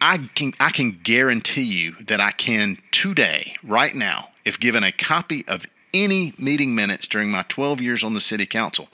I 0.00 0.28
can, 0.34 0.54
I 0.60 0.70
can 0.70 1.00
guarantee 1.02 1.62
you 1.64 1.96
that 2.00 2.20
I 2.20 2.30
can 2.30 2.78
today, 2.90 3.54
right 3.62 3.94
now, 3.94 4.28
if 4.44 4.60
given 4.60 4.84
a 4.84 4.92
copy 4.92 5.44
of 5.48 5.66
any 5.92 6.32
meeting 6.38 6.74
minutes 6.74 7.06
during 7.06 7.30
my 7.30 7.44
12 7.48 7.80
years 7.80 8.04
on 8.04 8.14
the 8.14 8.20
city 8.20 8.46
council, 8.46 8.88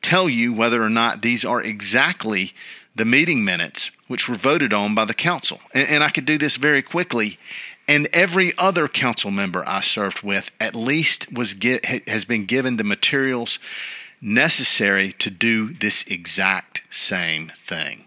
tell 0.00 0.28
you 0.28 0.52
whether 0.52 0.82
or 0.82 0.88
not 0.90 1.22
these 1.22 1.44
are 1.44 1.60
exactly 1.60 2.52
the 2.94 3.04
meeting 3.04 3.44
minutes 3.44 3.90
which 4.08 4.28
were 4.28 4.34
voted 4.34 4.72
on 4.72 4.94
by 4.94 5.04
the 5.04 5.14
council. 5.14 5.60
And, 5.72 5.88
and 5.88 6.04
I 6.04 6.10
could 6.10 6.24
do 6.24 6.36
this 6.36 6.56
very 6.56 6.82
quickly 6.82 7.38
and 7.88 8.06
every 8.12 8.56
other 8.58 8.86
council 8.86 9.30
member 9.30 9.66
I 9.66 9.80
served 9.80 10.22
with 10.22 10.50
at 10.60 10.74
least 10.74 11.32
was 11.32 11.54
get, 11.54 11.84
has 12.06 12.26
been 12.26 12.44
given 12.44 12.76
the 12.76 12.84
materials 12.84 13.58
necessary 14.20 15.12
to 15.12 15.30
do 15.30 15.72
this 15.72 16.04
exact 16.06 16.82
same 16.90 17.50
thing. 17.56 18.04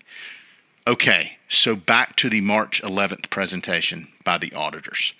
Okay, 0.85 1.37
so 1.49 1.75
back 1.75 2.15
to 2.17 2.29
the 2.29 2.41
March 2.41 2.81
11th 2.83 3.29
presentation 3.29 4.07
by 4.23 4.37
the 4.37 4.53
auditors. 4.53 5.13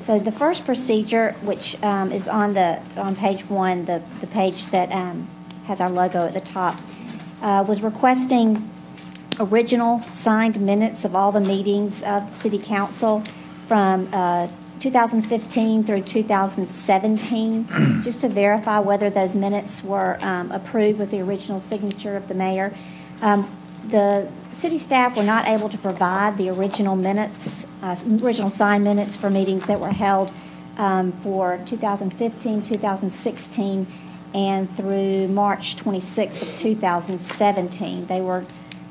So 0.00 0.18
the 0.18 0.32
first 0.32 0.64
procedure, 0.64 1.32
which 1.42 1.82
um, 1.82 2.12
is 2.12 2.28
on 2.28 2.54
the 2.54 2.80
on 2.96 3.16
page 3.16 3.42
one, 3.48 3.84
the, 3.84 4.02
the 4.20 4.26
page 4.28 4.66
that 4.66 4.92
um, 4.92 5.28
has 5.66 5.80
our 5.80 5.90
logo 5.90 6.26
at 6.26 6.34
the 6.34 6.40
top, 6.40 6.78
uh, 7.42 7.64
was 7.66 7.82
requesting 7.82 8.70
original 9.38 10.00
signed 10.10 10.60
minutes 10.60 11.04
of 11.04 11.14
all 11.14 11.32
the 11.32 11.40
meetings 11.40 12.02
of 12.02 12.28
the 12.28 12.34
City 12.34 12.58
Council 12.58 13.22
from 13.66 14.08
uh, 14.12 14.48
2015 14.80 15.84
through 15.84 16.02
2017, 16.02 17.68
just 18.02 18.20
to 18.20 18.28
verify 18.28 18.78
whether 18.78 19.10
those 19.10 19.34
minutes 19.34 19.82
were 19.82 20.18
um, 20.20 20.52
approved 20.52 20.98
with 20.98 21.10
the 21.10 21.20
original 21.20 21.60
signature 21.60 22.16
of 22.16 22.28
the 22.28 22.34
mayor. 22.34 22.74
Um, 23.22 23.50
the 23.88 24.30
city 24.52 24.78
staff 24.78 25.16
were 25.16 25.22
not 25.22 25.46
able 25.46 25.68
to 25.68 25.78
provide 25.78 26.36
the 26.38 26.50
original 26.50 26.96
minutes, 26.96 27.66
uh, 27.82 27.96
original 28.22 28.50
signed 28.50 28.84
minutes 28.84 29.16
for 29.16 29.30
meetings 29.30 29.66
that 29.66 29.80
were 29.80 29.92
held 29.92 30.32
um, 30.76 31.12
for 31.12 31.60
2015, 31.64 32.62
2016, 32.62 33.86
and 34.34 34.76
through 34.76 35.28
March 35.28 35.76
26th 35.76 36.42
of 36.42 36.56
2017. 36.58 38.06
They 38.06 38.20
were 38.20 38.44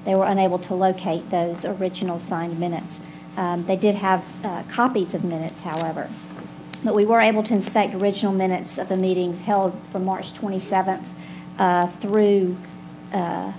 they 0.06 0.16
were 0.16 0.26
unable 0.26 0.60
to 0.60 0.76
locate 0.76 1.30
those 1.32 1.66
original 1.66 2.20
signed 2.20 2.60
minutes. 2.60 3.00
Um, 3.36 3.66
they 3.66 3.76
did 3.76 3.96
have 3.96 4.46
uh, 4.46 4.64
copies 4.70 5.14
of 5.14 5.24
minutes, 5.24 5.62
however. 5.62 6.10
But 6.84 6.94
we 6.94 7.06
were 7.06 7.20
able 7.20 7.42
to 7.44 7.54
inspect 7.54 7.96
original 7.96 8.32
minutes 8.32 8.78
of 8.78 8.88
the 8.88 8.96
meetings 8.96 9.42
held 9.42 9.76
from 9.88 10.06
March 10.06 10.34
27th 10.34 11.06
uh, 11.58 11.88
through 11.88 12.56
uh, 13.12 13.52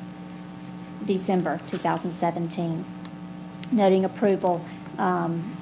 December 1.04 1.60
2017, 1.68 2.84
noting 3.72 4.04
approval 4.04 4.64
um, 4.98 5.56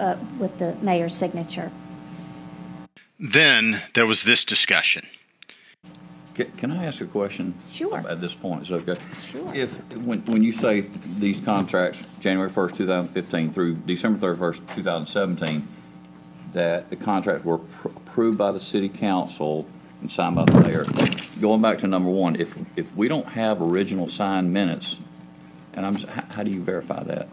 uh, 0.00 0.16
with 0.38 0.58
the 0.58 0.76
mayor's 0.80 1.14
signature. 1.14 1.70
Then 3.18 3.82
there 3.92 4.06
was 4.06 4.22
this 4.22 4.44
discussion. 4.44 5.06
Can 6.44 6.70
I 6.70 6.84
ask 6.86 7.00
a 7.00 7.06
question? 7.06 7.54
Sure. 7.70 7.98
At 8.08 8.20
this 8.20 8.34
point, 8.34 8.62
is 8.62 8.70
okay? 8.72 8.96
Sure. 9.22 9.54
If, 9.54 9.70
when, 9.96 10.24
when 10.26 10.42
you 10.42 10.52
say 10.52 10.86
these 11.18 11.40
contracts, 11.40 11.98
January 12.20 12.50
1st, 12.50 12.76
2015 12.76 13.50
through 13.50 13.74
December 13.76 14.34
31st, 14.34 14.74
2017, 14.76 15.68
that 16.52 16.90
the 16.90 16.96
contracts 16.96 17.44
were 17.44 17.58
pr- 17.58 17.88
approved 17.88 18.38
by 18.38 18.52
the 18.52 18.60
city 18.60 18.88
council 18.88 19.66
and 20.00 20.10
signed 20.10 20.34
by 20.36 20.44
the 20.44 20.60
mayor, 20.60 20.86
going 21.40 21.60
back 21.60 21.78
to 21.78 21.86
number 21.86 22.08
one, 22.10 22.36
if, 22.36 22.54
if 22.76 22.94
we 22.96 23.06
don't 23.08 23.28
have 23.28 23.60
original 23.60 24.08
signed 24.08 24.52
minutes, 24.52 24.98
and 25.74 25.84
I'm, 25.86 25.94
how, 25.96 26.24
how 26.30 26.42
do 26.42 26.50
you 26.50 26.62
verify 26.62 27.02
that? 27.04 27.28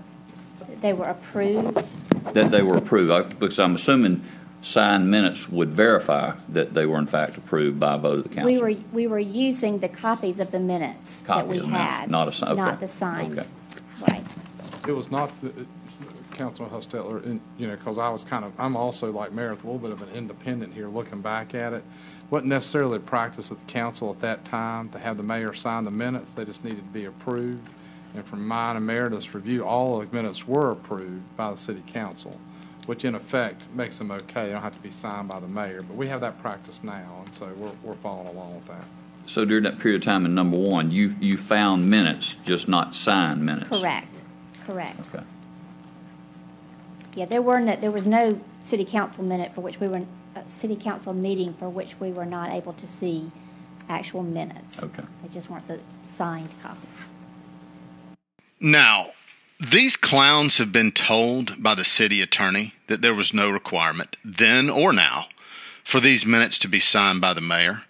They 0.82 0.94
were 0.94 1.06
approved. 1.06 1.88
That 2.34 2.52
they 2.52 2.62
were 2.62 2.78
approved, 2.78 3.12
I- 3.12 3.22
because 3.24 3.58
I'm 3.60 3.76
assuming 3.76 4.24
signed 4.62 5.10
minutes 5.10 5.48
would 5.50 5.70
verify 5.70 6.36
that 6.50 6.74
they 6.74 6.86
were 6.86 6.98
in 7.00 7.08
fact 7.08 7.38
approved 7.38 7.80
by 7.80 7.96
a 7.96 7.98
vote 7.98 8.18
of 8.20 8.24
the 8.24 8.30
council. 8.30 8.52
We 8.52 8.60
were, 8.62 8.80
we 8.92 9.08
were 9.08 9.20
using 9.20 9.80
the 9.80 9.88
copies 9.90 10.40
of 10.40 10.52
the 10.52 10.60
minutes 10.60 11.22
that 11.22 11.28
Copy 11.28 11.48
we 11.48 11.58
of 11.58 11.64
the 11.64 11.68
minutes, 11.70 11.84
had. 11.92 12.12
not 12.12 12.28
a 12.28 12.34
si- 12.34 12.46
okay. 12.46 12.56
Not 12.56 12.80
the 12.80 12.88
signed, 12.88 13.40
Okay. 13.40 13.48
right. 14.10 14.24
It 14.88 14.92
was 14.94 15.10
not, 15.12 15.32
the- 15.42 15.66
Councilman 16.32 16.72
Huffstetler, 16.72 17.26
and, 17.26 17.42
you 17.58 17.66
know, 17.66 17.76
because 17.76 17.98
I 17.98 18.10
was 18.10 18.24
kind 18.24 18.46
of, 18.46 18.52
I'm 18.60 18.76
also 18.78 19.12
like 19.12 19.32
Meredith, 19.34 19.64
a 19.64 19.68
little 19.68 19.80
bit 19.82 19.90
of 19.92 20.04
an 20.04 20.10
independent 20.16 20.72
here, 20.74 20.88
looking 20.88 21.20
back 21.22 21.56
at 21.56 21.74
it. 21.74 21.84
Wasn't 22.30 22.48
necessarily 22.50 22.98
a 22.98 23.00
practice 23.00 23.50
of 23.50 23.58
the 23.60 23.66
council 23.66 24.12
at 24.12 24.20
that 24.20 24.46
time 24.46 24.90
to 24.90 25.00
have 25.00 25.18
the 25.18 25.24
mayor 25.24 25.54
sign 25.56 25.84
the 25.84 25.90
minutes, 25.92 26.34
they 26.34 26.46
just 26.46 26.64
needed 26.64 26.78
to 26.80 26.94
be 26.94 27.06
approved. 27.06 27.68
And 28.14 28.24
from 28.24 28.48
mine 28.48 28.76
and 28.76 28.86
Meredith's 28.86 29.34
review, 29.34 29.66
all 29.66 30.00
of 30.00 30.12
the 30.12 30.16
minutes 30.16 30.48
were 30.48 30.70
approved 30.72 31.24
by 31.38 31.50
the 31.50 31.58
city 31.58 31.82
council, 31.88 32.40
which 32.88 33.06
in 33.06 33.16
effect 33.16 33.64
makes 33.76 33.98
them 33.98 34.12
okay, 34.12 34.48
they 34.48 34.54
don't 34.54 34.62
have 34.62 34.74
to 34.74 34.80
be 34.80 34.92
signed 34.92 35.28
by 35.28 35.40
the 35.40 35.48
mayor. 35.48 35.82
But 35.82 35.96
we 35.98 36.08
have 36.08 36.22
that 36.22 36.42
practice 36.42 36.82
now, 36.84 37.24
and 37.26 37.36
so 37.36 37.48
we're, 37.58 37.72
we're 37.84 37.96
following 37.96 38.28
along 38.28 38.56
with 38.56 38.66
that. 38.68 38.86
So 39.26 39.44
during 39.44 39.64
that 39.64 39.78
period 39.78 40.02
of 40.02 40.06
time 40.06 40.26
in 40.26 40.34
number 40.34 40.58
one, 40.58 40.90
you, 40.90 41.14
you 41.20 41.38
found 41.38 41.90
minutes, 41.90 42.36
just 42.46 42.70
not 42.70 42.96
signed 42.96 43.46
minutes? 43.46 43.70
Correct, 43.70 44.22
correct. 44.66 45.14
Okay. 45.14 45.24
Yeah, 47.16 47.26
there 47.26 47.42
were 47.42 47.60
no, 47.60 47.76
there 47.76 47.92
was 47.92 48.08
no 48.08 48.40
city 48.64 48.86
council 48.86 49.24
minute 49.24 49.54
for 49.54 49.62
which 49.62 49.80
we 49.80 49.88
were, 49.88 50.06
a 50.36 50.48
city 50.48 50.78
council 50.78 51.14
meeting 51.14 51.54
for 51.54 51.68
which 51.68 52.00
we 52.00 52.12
were 52.12 52.26
not 52.26 52.54
able 52.54 52.74
to 52.74 52.88
see 52.88 53.32
actual 53.90 54.24
minutes. 54.24 54.84
Okay. 54.84 55.04
They 55.24 55.30
just 55.30 55.50
weren't 55.50 55.68
the 55.68 55.80
signed 56.04 56.56
copies. 56.62 57.12
Now, 58.60 59.12
these 59.60 59.96
clowns 59.96 60.58
have 60.58 60.72
been 60.72 60.92
told 60.92 61.62
by 61.62 61.74
the 61.74 61.86
city 61.86 62.22
attorney 62.22 62.76
that 62.88 63.02
there 63.02 63.14
was 63.14 63.34
no 63.34 63.50
requirement, 63.50 64.16
then 64.24 64.70
or 64.70 64.94
now, 64.94 65.28
for 65.84 66.00
these 66.00 66.26
minutes 66.26 66.60
to 66.60 66.68
be 66.68 66.80
signed 66.80 67.22
by 67.22 67.34
the 67.34 67.42
mayor. 67.42 67.84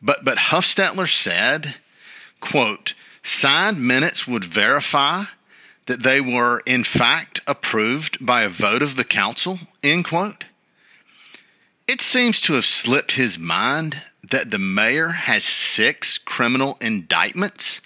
But 0.00 0.24
but 0.24 0.38
Huffstetler 0.38 1.08
said, 1.08 1.76
quote, 2.40 2.94
signed 3.22 3.80
minutes 3.80 4.26
would 4.26 4.44
verify 4.44 5.24
that 5.86 6.02
they 6.02 6.20
were 6.20 6.62
in 6.64 6.84
fact 6.84 7.40
approved 7.46 8.24
by 8.24 8.42
a 8.42 8.48
vote 8.48 8.82
of 8.82 8.96
the 8.96 9.04
council, 9.04 9.58
end 9.82 10.06
quote. 10.06 10.44
It 11.86 12.00
seems 12.00 12.40
to 12.42 12.54
have 12.54 12.64
slipped 12.64 13.12
his 13.12 13.38
mind 13.38 14.00
that 14.30 14.50
the 14.50 14.58
mayor 14.58 15.08
has 15.08 15.44
six 15.44 16.16
criminal 16.16 16.78
indictments 16.80 17.80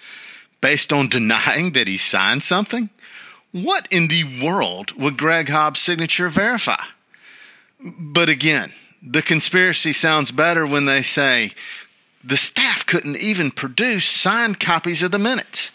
based 0.61 0.93
on 0.93 1.09
denying 1.09 1.73
that 1.73 1.87
he 1.87 1.97
signed 1.97 2.43
something? 2.43 2.89
What 3.63 3.87
in 3.91 4.07
the 4.07 4.41
world 4.43 4.91
would 4.93 5.17
Greg 5.17 5.49
Hobbs' 5.49 5.81
signature 5.81 6.29
verify? 6.29 6.83
But 7.79 8.29
again, 8.29 8.73
the 9.01 9.21
conspiracy 9.21 9.93
sounds 9.93 10.31
better 10.31 10.65
when 10.65 10.85
they 10.85 11.01
say 11.01 11.51
the 12.23 12.37
staff 12.37 12.85
couldn't 12.85 13.17
even 13.17 13.51
produce 13.51 14.05
signed 14.05 14.59
copies 14.59 15.01
of 15.01 15.11
the 15.11 15.19
minutes. 15.19 15.71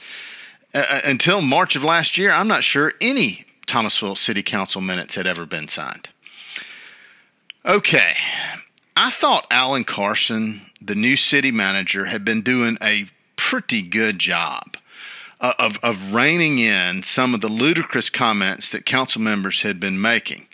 Uh, 0.75 1.01
until 1.05 1.41
March 1.41 1.77
of 1.77 1.85
last 1.85 2.17
year, 2.17 2.31
I'm 2.31 2.49
not 2.49 2.65
sure 2.65 2.93
any 3.01 3.45
Thomasville 3.67 4.17
City 4.17 4.43
Council 4.43 4.81
minutes 4.81 5.15
had 5.15 5.27
ever 5.27 5.47
been 5.47 5.69
signed. 5.69 6.09
Okay, 7.65 8.15
I 8.97 9.11
thought 9.11 9.47
Alan 9.51 9.85
Carson, 9.85 10.63
the 10.81 10.95
new 10.95 11.17
city 11.17 11.51
manager, 11.51 12.07
had 12.07 12.25
been 12.25 12.43
doing 12.43 12.77
a 12.83 13.07
pretty 13.37 13.83
good 13.83 14.19
job 14.19 14.72
of, 15.43 15.79
of 15.83 16.15
reining 16.15 16.59
in 16.59 17.03
some 17.03 17.35
of 17.35 17.41
the 17.41 17.49
ludicrous 17.49 18.09
comments 18.09 18.71
that 18.71 18.87
council 18.87 19.21
members 19.21 19.63
had 19.63 19.81
been 19.81 20.01
making. 20.01 20.47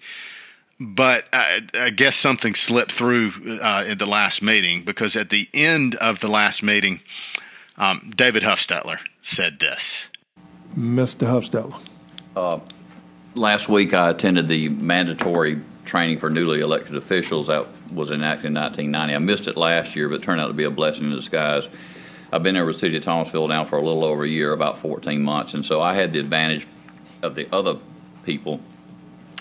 But 0.81 1.27
I, 1.33 1.63
I 1.75 1.91
guess 1.91 2.17
something 2.17 2.55
slipped 2.55 2.93
through 2.93 3.33
uh, 3.61 3.85
at 3.89 3.99
the 3.99 4.07
last 4.07 4.43
meeting 4.43 4.83
because 4.83 5.17
at 5.17 5.31
the 5.31 5.49
end 5.53 5.97
of 5.97 6.21
the 6.21 6.29
last 6.29 6.63
meeting, 6.63 7.01
um, 7.77 8.13
David 8.15 8.45
Huffstetler 8.45 8.99
said 9.23 9.59
this. 9.59 10.09
Mr. 10.77 11.27
Huffstetler. 11.27 11.81
Uh, 12.37 12.61
last 13.35 13.69
week, 13.69 13.93
I 13.93 14.11
attended 14.11 14.49
the 14.49 14.69
mandatory 14.69 15.61
training 15.85 16.19
for 16.19 16.31
newly 16.31 16.61
elected 16.61 16.97
officials 16.97 17.49
that 17.49 17.67
was 17.93 18.11
enacted 18.11 18.47
in 18.47 18.55
1990. 18.55 19.15
I 19.15 19.19
missed 19.19 19.49
it 19.49 19.57
last 19.57 19.97
year, 19.97 20.09
but 20.09 20.17
it 20.17 20.23
turned 20.23 20.41
out 20.41 20.49
to 20.49 20.53
be 20.53 20.65
a 20.65 20.71
blessing 20.71 21.05
in 21.05 21.11
disguise. 21.11 21.69
I've 22.31 22.43
been 22.43 22.55
there 22.55 22.67
with 22.67 22.77
the 22.77 22.81
city 22.81 22.97
of 22.97 23.05
Thomasville 23.05 23.49
now 23.49 23.65
for 23.65 23.77
a 23.77 23.83
little 23.83 24.05
over 24.05 24.25
a 24.25 24.29
year, 24.29 24.53
about 24.53 24.79
14 24.79 25.23
months, 25.23 25.55
and 25.55 25.65
so 25.65 25.81
I 25.81 25.95
had 25.95 26.13
the 26.13 26.19
advantage 26.19 26.67
of 27.23 27.35
the 27.35 27.49
other 27.53 27.77
people 28.25 28.61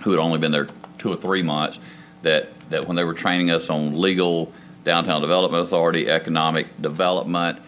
who 0.03 0.11
had 0.11 0.19
only 0.19 0.39
been 0.39 0.51
there 0.51 0.69
two 0.97 1.11
or 1.11 1.17
three 1.17 1.43
months 1.43 1.79
that, 2.21 2.57
that 2.69 2.87
when 2.87 2.95
they 2.95 3.03
were 3.03 3.13
training 3.13 3.51
us 3.51 3.69
on 3.69 3.99
legal, 3.99 4.53
downtown 4.85 5.21
development 5.21 5.63
authority, 5.63 6.09
economic 6.09 6.81
development, 6.81 7.59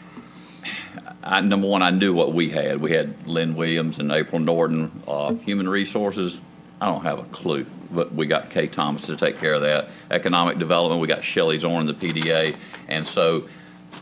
I, 1.21 1.41
number 1.41 1.67
one, 1.67 1.81
I 1.81 1.89
knew 1.89 2.13
what 2.13 2.33
we 2.33 2.49
had. 2.49 2.79
We 2.79 2.91
had 2.91 3.27
Lynn 3.27 3.55
Williams 3.55 3.99
and 3.99 4.11
April 4.11 4.39
Norton, 4.39 5.03
uh, 5.05 5.33
human 5.35 5.67
resources. 5.67 6.39
I 6.79 6.85
don't 6.85 7.03
have 7.03 7.19
a 7.19 7.23
clue, 7.25 7.65
but 7.91 8.13
we 8.13 8.25
got 8.25 8.49
Kay 8.49 8.67
Thomas 8.67 9.05
to 9.07 9.17
take 9.17 9.37
care 9.37 9.53
of 9.53 9.61
that. 9.61 9.89
Economic 10.09 10.57
development, 10.57 11.01
we 11.01 11.07
got 11.07 11.23
Shelley 11.25 11.59
Zorn, 11.59 11.87
the 11.87 11.93
PDA, 11.93 12.55
and 12.87 13.05
so 13.05 13.49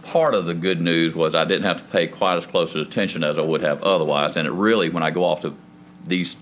part 0.03 0.33
of 0.33 0.45
the 0.45 0.53
good 0.53 0.81
news 0.81 1.15
was 1.15 1.35
I 1.35 1.45
didn't 1.45 1.63
have 1.63 1.77
to 1.77 1.83
pay 1.85 2.07
quite 2.07 2.37
as 2.37 2.45
close 2.45 2.75
attention 2.75 3.23
as 3.23 3.37
I 3.37 3.41
would 3.41 3.61
have 3.61 3.81
otherwise. 3.83 4.35
And 4.37 4.47
it 4.47 4.51
really, 4.51 4.89
when 4.89 5.03
I 5.03 5.11
go 5.11 5.23
off 5.23 5.41
to 5.41 5.55
these 6.05 6.37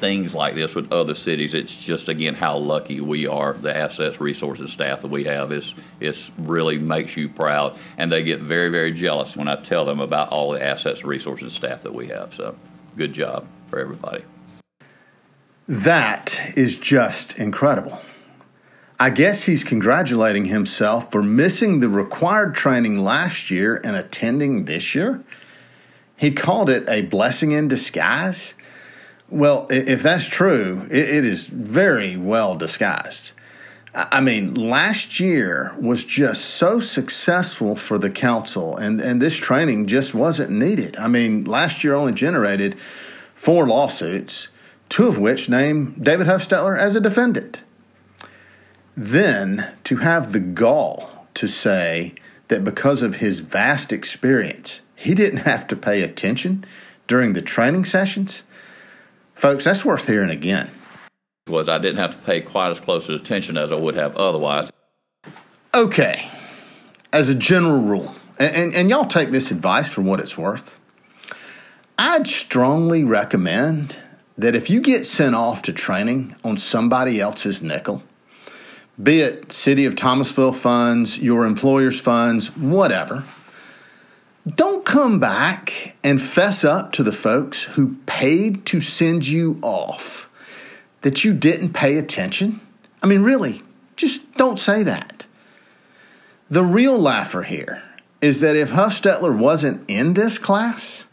things 0.00 0.34
like 0.34 0.54
this 0.54 0.74
with 0.74 0.92
other 0.92 1.14
cities, 1.14 1.54
it's 1.54 1.84
just 1.84 2.08
again 2.08 2.34
how 2.34 2.56
lucky 2.56 3.00
we 3.00 3.26
are. 3.26 3.54
The 3.54 3.76
assets, 3.76 4.20
resources, 4.20 4.72
staff 4.72 5.02
that 5.02 5.10
we 5.10 5.24
have 5.24 5.52
is 5.52 5.74
is 6.00 6.30
really 6.38 6.78
makes 6.78 7.16
you 7.16 7.28
proud, 7.28 7.76
and 7.96 8.10
they 8.10 8.22
get 8.22 8.40
very 8.40 8.70
very 8.70 8.92
jealous 8.92 9.36
when 9.36 9.48
I 9.48 9.56
tell 9.56 9.84
them 9.84 10.00
about 10.00 10.28
all 10.28 10.52
the 10.52 10.62
assets, 10.62 11.04
resources, 11.04 11.52
staff 11.52 11.82
that 11.82 11.94
we 11.94 12.08
have. 12.08 12.34
So, 12.34 12.56
good 12.96 13.12
job 13.12 13.48
for 13.68 13.78
everybody. 13.78 14.24
That 15.66 16.52
is 16.56 16.76
just 16.76 17.38
incredible. 17.38 18.00
I 18.98 19.10
guess 19.10 19.44
he's 19.44 19.64
congratulating 19.64 20.46
himself 20.46 21.10
for 21.10 21.22
missing 21.22 21.80
the 21.80 21.88
required 21.88 22.54
training 22.54 23.02
last 23.02 23.50
year 23.50 23.80
and 23.82 23.96
attending 23.96 24.66
this 24.66 24.94
year. 24.94 25.24
He 26.16 26.30
called 26.30 26.70
it 26.70 26.88
a 26.88 27.02
blessing 27.02 27.50
in 27.50 27.66
disguise. 27.66 28.54
Well, 29.28 29.66
if 29.68 30.02
that's 30.02 30.26
true, 30.26 30.86
it 30.90 31.24
is 31.24 31.46
very 31.46 32.16
well 32.16 32.54
disguised. 32.54 33.32
I 33.94 34.20
mean, 34.20 34.54
last 34.54 35.20
year 35.20 35.74
was 35.80 36.04
just 36.04 36.44
so 36.44 36.80
successful 36.80 37.76
for 37.76 37.96
the 37.96 38.10
council, 38.10 38.76
and, 38.76 39.00
and 39.00 39.22
this 39.22 39.36
training 39.36 39.86
just 39.86 40.14
wasn't 40.14 40.50
needed. 40.50 40.96
I 40.96 41.06
mean, 41.06 41.44
last 41.44 41.84
year 41.84 41.94
only 41.94 42.12
generated 42.12 42.76
four 43.34 43.66
lawsuits, 43.68 44.48
two 44.88 45.06
of 45.06 45.18
which 45.18 45.48
named 45.48 46.04
David 46.04 46.26
Huffstetler 46.26 46.78
as 46.78 46.96
a 46.96 47.00
defendant. 47.00 47.60
Then 48.96 49.74
to 49.84 49.96
have 49.96 50.32
the 50.32 50.40
gall 50.40 51.26
to 51.34 51.48
say 51.48 52.14
that 52.48 52.64
because 52.64 53.02
of 53.02 53.16
his 53.16 53.40
vast 53.40 53.92
experience, 53.92 54.80
he 54.94 55.14
didn't 55.14 55.38
have 55.38 55.66
to 55.68 55.76
pay 55.76 56.02
attention 56.02 56.64
during 57.06 57.32
the 57.32 57.42
training 57.42 57.84
sessions, 57.84 58.44
folks, 59.34 59.64
that's 59.64 59.84
worth 59.84 60.06
hearing 60.06 60.30
again. 60.30 60.70
Was 61.48 61.68
I 61.68 61.78
didn't 61.78 61.98
have 61.98 62.12
to 62.12 62.18
pay 62.18 62.40
quite 62.40 62.70
as 62.70 62.80
close 62.80 63.08
attention 63.08 63.58
as 63.58 63.72
I 63.72 63.76
would 63.76 63.96
have 63.96 64.16
otherwise. 64.16 64.70
Okay, 65.74 66.30
as 67.12 67.28
a 67.28 67.34
general 67.34 67.80
rule, 67.80 68.14
and, 68.38 68.56
and, 68.56 68.74
and 68.74 68.90
y'all 68.90 69.06
take 69.06 69.30
this 69.30 69.50
advice 69.50 69.88
for 69.88 70.00
what 70.00 70.20
it's 70.20 70.38
worth, 70.38 70.70
I'd 71.98 72.26
strongly 72.26 73.04
recommend 73.04 73.98
that 74.38 74.54
if 74.56 74.70
you 74.70 74.80
get 74.80 75.04
sent 75.06 75.34
off 75.34 75.62
to 75.62 75.72
training 75.72 76.34
on 76.42 76.56
somebody 76.56 77.20
else's 77.20 77.60
nickel, 77.60 78.02
be 79.02 79.20
it 79.20 79.52
City 79.52 79.84
of 79.84 79.96
Thomasville 79.96 80.52
funds, 80.52 81.18
your 81.18 81.44
employer's 81.44 82.00
funds, 82.00 82.54
whatever, 82.56 83.24
don't 84.46 84.84
come 84.84 85.18
back 85.18 85.96
and 86.04 86.20
fess 86.20 86.64
up 86.64 86.92
to 86.92 87.02
the 87.02 87.12
folks 87.12 87.62
who 87.62 87.96
paid 88.06 88.66
to 88.66 88.80
send 88.80 89.26
you 89.26 89.58
off 89.62 90.28
that 91.00 91.24
you 91.24 91.32
didn't 91.32 91.72
pay 91.72 91.96
attention. 91.96 92.60
I 93.02 93.06
mean, 93.06 93.22
really, 93.22 93.62
just 93.96 94.34
don't 94.34 94.58
say 94.58 94.82
that. 94.82 95.24
The 96.50 96.62
real 96.62 96.98
laugher 96.98 97.42
here 97.42 97.82
is 98.20 98.40
that 98.40 98.56
if 98.56 98.70
Huffstetler 98.70 99.36
wasn't 99.36 99.88
in 99.88 100.14
this 100.14 100.38
class, 100.38 101.04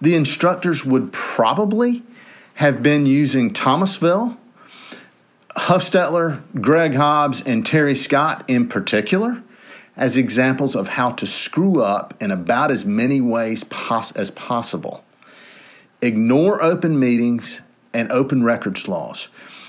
the 0.00 0.14
instructors 0.14 0.84
would 0.84 1.12
probably 1.12 2.02
have 2.54 2.82
been 2.82 3.06
using 3.06 3.52
Thomasville 3.52 4.36
Huffstetler, 5.56 6.42
Greg 6.60 6.94
Hobbs, 6.94 7.40
and 7.40 7.64
Terry 7.64 7.94
Scott 7.94 8.44
in 8.48 8.68
particular 8.68 9.42
as 9.96 10.16
examples 10.16 10.76
of 10.76 10.88
how 10.88 11.10
to 11.10 11.26
screw 11.26 11.82
up 11.82 12.14
in 12.20 12.30
about 12.30 12.70
as 12.70 12.84
many 12.84 13.20
ways 13.20 13.64
pos- 13.64 14.12
as 14.12 14.30
possible. 14.30 15.04
Ignore 16.00 16.62
open 16.62 16.98
meetings 17.00 17.60
and 17.92 18.10
open 18.12 18.44
records 18.44 18.86
laws. 18.86 19.28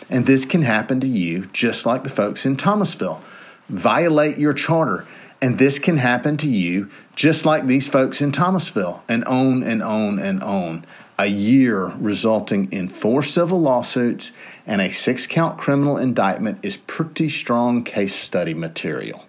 And 0.09 0.25
this 0.25 0.45
can 0.45 0.61
happen 0.61 0.99
to 0.99 1.07
you 1.07 1.47
just 1.47 1.85
like 1.85 2.03
the 2.03 2.09
folks 2.09 2.45
in 2.45 2.57
Thomasville. 2.57 3.21
Violate 3.69 4.37
your 4.37 4.53
charter. 4.53 5.07
And 5.41 5.57
this 5.57 5.79
can 5.79 5.97
happen 5.97 6.37
to 6.37 6.47
you 6.47 6.89
just 7.15 7.45
like 7.45 7.65
these 7.65 7.87
folks 7.87 8.21
in 8.21 8.31
Thomasville, 8.31 9.03
and 9.07 9.23
on 9.25 9.63
and 9.63 9.81
on 9.81 10.19
and 10.19 10.43
on 10.43 10.85
a 11.19 11.27
year 11.27 11.87
resulting 11.97 12.71
in 12.71 12.87
four 12.87 13.21
civil 13.21 13.59
lawsuits 13.59 14.31
and 14.65 14.81
a 14.81 14.89
six 14.89 15.27
count 15.27 15.57
criminal 15.57 15.97
indictment 15.97 16.57
is 16.63 16.77
pretty 16.77 17.27
strong 17.27 17.83
case 17.83 18.15
study 18.15 18.53
material. 18.53 19.25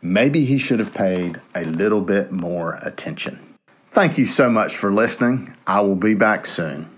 Maybe 0.00 0.46
he 0.46 0.56
should 0.56 0.78
have 0.78 0.94
paid 0.94 1.40
a 1.54 1.66
little 1.66 2.00
bit 2.00 2.32
more 2.32 2.78
attention. 2.82 3.38
Thank 3.92 4.16
you 4.16 4.24
so 4.24 4.48
much 4.48 4.74
for 4.74 4.90
listening. 4.90 5.54
I 5.66 5.82
will 5.82 5.96
be 5.96 6.14
back 6.14 6.46
soon. 6.46 6.91